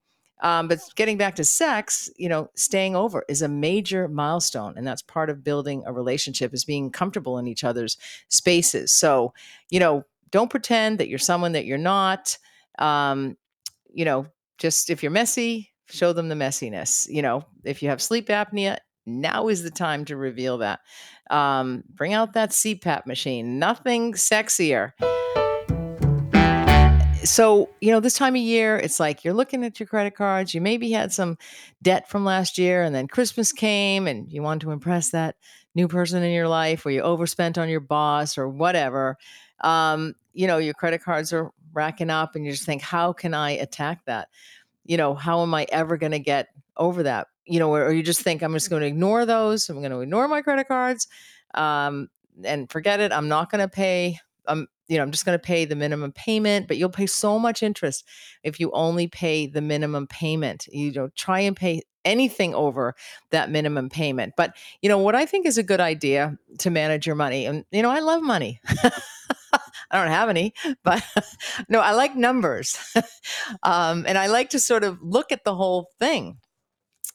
[0.40, 4.86] um, but getting back to sex, you know, staying over is a major milestone, and
[4.86, 7.96] that's part of building a relationship is being comfortable in each other's
[8.28, 8.92] spaces.
[8.92, 9.34] So,
[9.70, 12.38] you know, don't pretend that you're someone that you're not.
[12.78, 13.36] Um,
[13.92, 14.26] you know,
[14.58, 17.08] just if you're messy, show them the messiness.
[17.08, 20.80] You know, if you have sleep apnea, now is the time to reveal that.
[21.30, 23.58] Um, bring out that CPAP machine.
[23.58, 24.92] Nothing sexier
[27.28, 30.54] so, you know, this time of year, it's like you're looking at your credit cards.
[30.54, 31.36] You maybe had some
[31.82, 35.36] debt from last year, and then Christmas came and you want to impress that
[35.74, 39.16] new person in your life, or you overspent on your boss or whatever.
[39.60, 43.34] Um, you know, your credit cards are racking up, and you just think, how can
[43.34, 44.28] I attack that?
[44.84, 47.28] You know, how am I ever going to get over that?
[47.44, 49.68] You know, or, you just think, I'm just going to ignore those.
[49.68, 51.08] I'm going to ignore my credit cards
[51.54, 52.08] um,
[52.44, 53.12] and forget it.
[53.12, 54.18] I'm not going to pay.
[54.48, 57.62] You know, I'm just going to pay the minimum payment, but you'll pay so much
[57.62, 58.04] interest
[58.42, 60.66] if you only pay the minimum payment.
[60.68, 62.94] You know, try and pay anything over
[63.30, 64.32] that minimum payment.
[64.36, 67.64] But, you know, what I think is a good idea to manage your money, and,
[67.70, 68.60] you know, I love money.
[69.90, 70.52] I don't have any,
[70.84, 71.02] but
[71.68, 72.78] no, I like numbers.
[73.62, 76.38] um, and I like to sort of look at the whole thing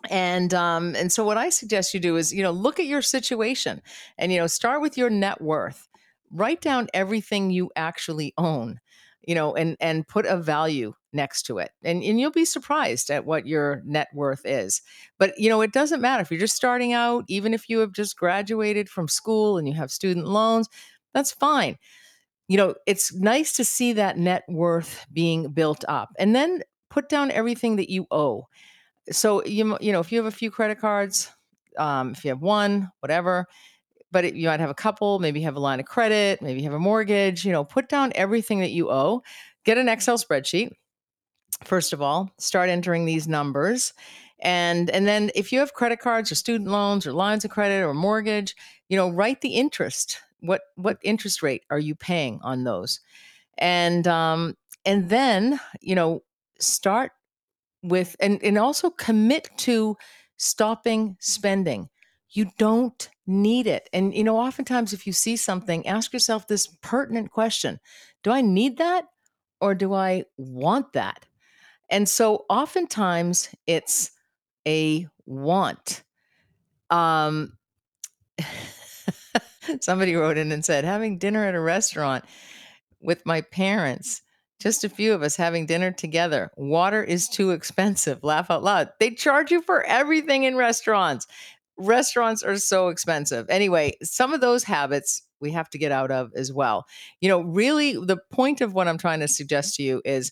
[0.10, 3.02] and um, and so what i suggest you do is you know look at your
[3.02, 3.82] situation
[4.18, 5.88] and you know start with your net worth
[6.34, 8.80] write down everything you actually own
[9.28, 13.10] you know and and put a value next to it and and you'll be surprised
[13.10, 14.82] at what your net worth is
[15.20, 17.94] but you know it doesn't matter if you're just starting out even if you have
[17.94, 20.68] just graduated from school and you have student loans
[21.14, 21.78] that's fine
[22.48, 27.10] you know it's nice to see that net worth being built up and then put
[27.10, 28.46] down everything that you owe
[29.12, 31.32] so you you know if you have a few credit cards
[31.78, 33.46] um, if you have one whatever
[34.14, 36.74] but it, you might have a couple, maybe have a line of credit, maybe have
[36.74, 39.22] a mortgage, you know, put down everything that you owe,
[39.66, 40.70] get an Excel spreadsheet.
[41.64, 43.93] First of all, start entering these numbers.
[44.39, 47.84] And and then if you have credit cards or student loans or lines of credit
[47.84, 48.55] or mortgage,
[48.88, 50.20] you know, write the interest.
[50.39, 52.99] What what interest rate are you paying on those?
[53.57, 54.55] And um
[54.86, 56.24] and then, you know,
[56.59, 57.11] start
[57.82, 59.97] with and and also commit to
[60.38, 61.89] stopping spending
[62.34, 63.90] you don't need it.
[63.94, 67.80] And, you know, oftentimes if you see something, ask yourself this pertinent question
[68.24, 69.06] Do I need that
[69.62, 71.26] or do I want that?
[71.90, 74.12] And so oftentimes it's
[74.68, 76.04] a want.
[76.90, 77.54] Um,
[79.82, 82.26] somebody wrote in and said, having dinner at a restaurant
[83.00, 84.22] with my parents,
[84.60, 86.50] just a few of us having dinner together.
[86.56, 88.24] Water is too expensive.
[88.24, 88.90] Laugh out loud.
[89.00, 91.28] They charge you for everything in restaurants
[91.78, 93.45] restaurants are so expensive.
[93.49, 96.86] Anyway, some of those habits we have to get out of as well.
[97.19, 99.32] You know, really, the point of what I'm trying to mm-hmm.
[99.32, 100.32] suggest to you is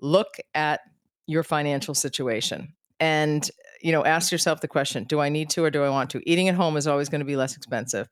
[0.00, 0.80] look at
[1.26, 5.70] your financial situation and you know ask yourself the question do i need to or
[5.70, 6.22] do i want to?
[6.30, 8.08] Eating at home is always going to be less expensive.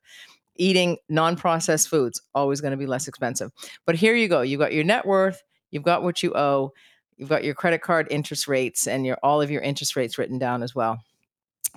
[0.55, 3.51] Eating non-processed foods always going to be less expensive.
[3.85, 6.71] But here you go you've got your net worth you've got what you owe
[7.17, 10.39] you've got your credit card interest rates and your all of your interest rates written
[10.39, 10.99] down as well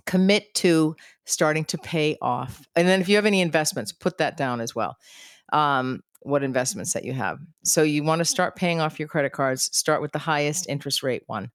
[0.05, 0.95] commit to
[1.25, 2.67] starting to pay off.
[2.77, 4.97] And then if you have any investments, put that down as well.
[5.53, 7.39] Um, what investments that you have.
[7.65, 11.05] So you want to start paying off your credit cards, start with the highest interest
[11.05, 11.51] rate one.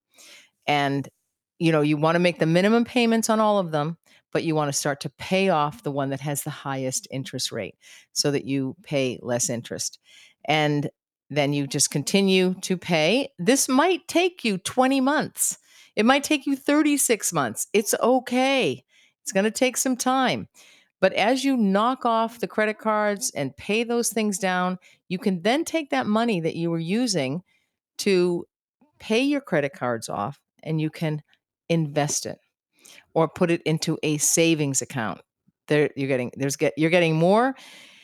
[0.66, 1.08] And
[1.62, 3.96] you know, you want to make the minimum payments on all of them,
[4.34, 7.52] but you want to start to pay off the one that has the highest interest
[7.52, 7.76] rate
[8.14, 10.00] so that you pay less interest.
[10.46, 10.90] And
[11.30, 13.30] then you just continue to pay.
[13.38, 15.60] This might take you 20 months.
[15.96, 17.68] It might take you 36 months.
[17.74, 18.84] It's okay.
[19.22, 20.48] It's going to take some time.
[21.00, 24.78] But as you knock off the credit cards and pay those things down,
[25.10, 27.42] you can then take that money that you were using
[28.00, 28.46] to
[29.00, 31.24] pay your credit cards off and you can
[31.70, 32.40] invest it
[33.14, 35.22] or put it into a savings account.
[35.68, 37.56] There you're getting there's get you're getting more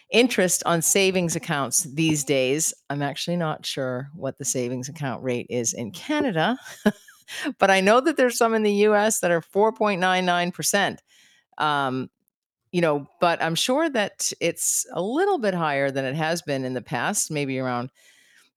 [0.09, 2.73] interest on savings accounts these days.
[2.89, 6.57] I'm actually not sure what the savings account rate is in Canada.
[7.57, 10.97] but I know that there's some in the US that are 4.99%.
[11.57, 12.09] Um,
[12.71, 16.65] you know, but I'm sure that it's a little bit higher than it has been
[16.65, 17.89] in the past, maybe around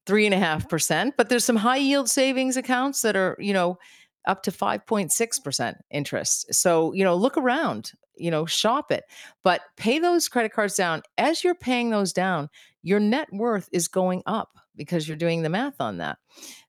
[0.07, 1.15] three and a half percent.
[1.17, 3.79] But there's some high yield savings accounts that are, you know,
[4.27, 6.55] up to 5.6% interest.
[6.55, 9.05] So, you know, look around, you know, shop it,
[9.43, 11.03] but pay those credit cards down.
[11.17, 12.51] As you're paying those down,
[12.83, 16.19] your net worth is going up because you're doing the math on that.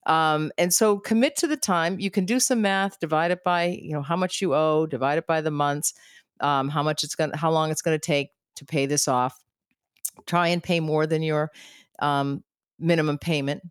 [0.05, 1.99] Um, and so commit to the time.
[1.99, 5.17] You can do some math, divide it by, you know, how much you owe, divide
[5.17, 5.93] it by the months,
[6.39, 9.37] um, how much it's going how long it's going to take to pay this off.
[10.25, 11.51] Try and pay more than your
[11.99, 12.43] um,
[12.79, 13.61] minimum payment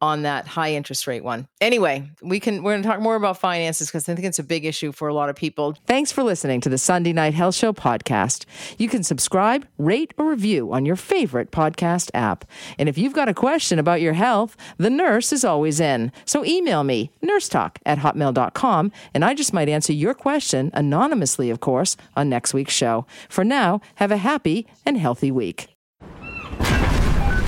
[0.00, 1.48] on that high interest rate one.
[1.60, 4.44] Anyway, we can we're going to talk more about finances because I think it's a
[4.44, 5.76] big issue for a lot of people.
[5.86, 8.44] Thanks for listening to the Sunday Night Health Show podcast.
[8.78, 12.44] You can subscribe, rate, or review on your favorite podcast app.
[12.78, 16.12] And if you've got a question about your health, the nurse is always in.
[16.24, 21.60] So email me, nursetalk at hotmail.com, and I just might answer your question anonymously, of
[21.60, 23.06] course, on next week's show.
[23.28, 25.68] For now, have a happy and healthy week.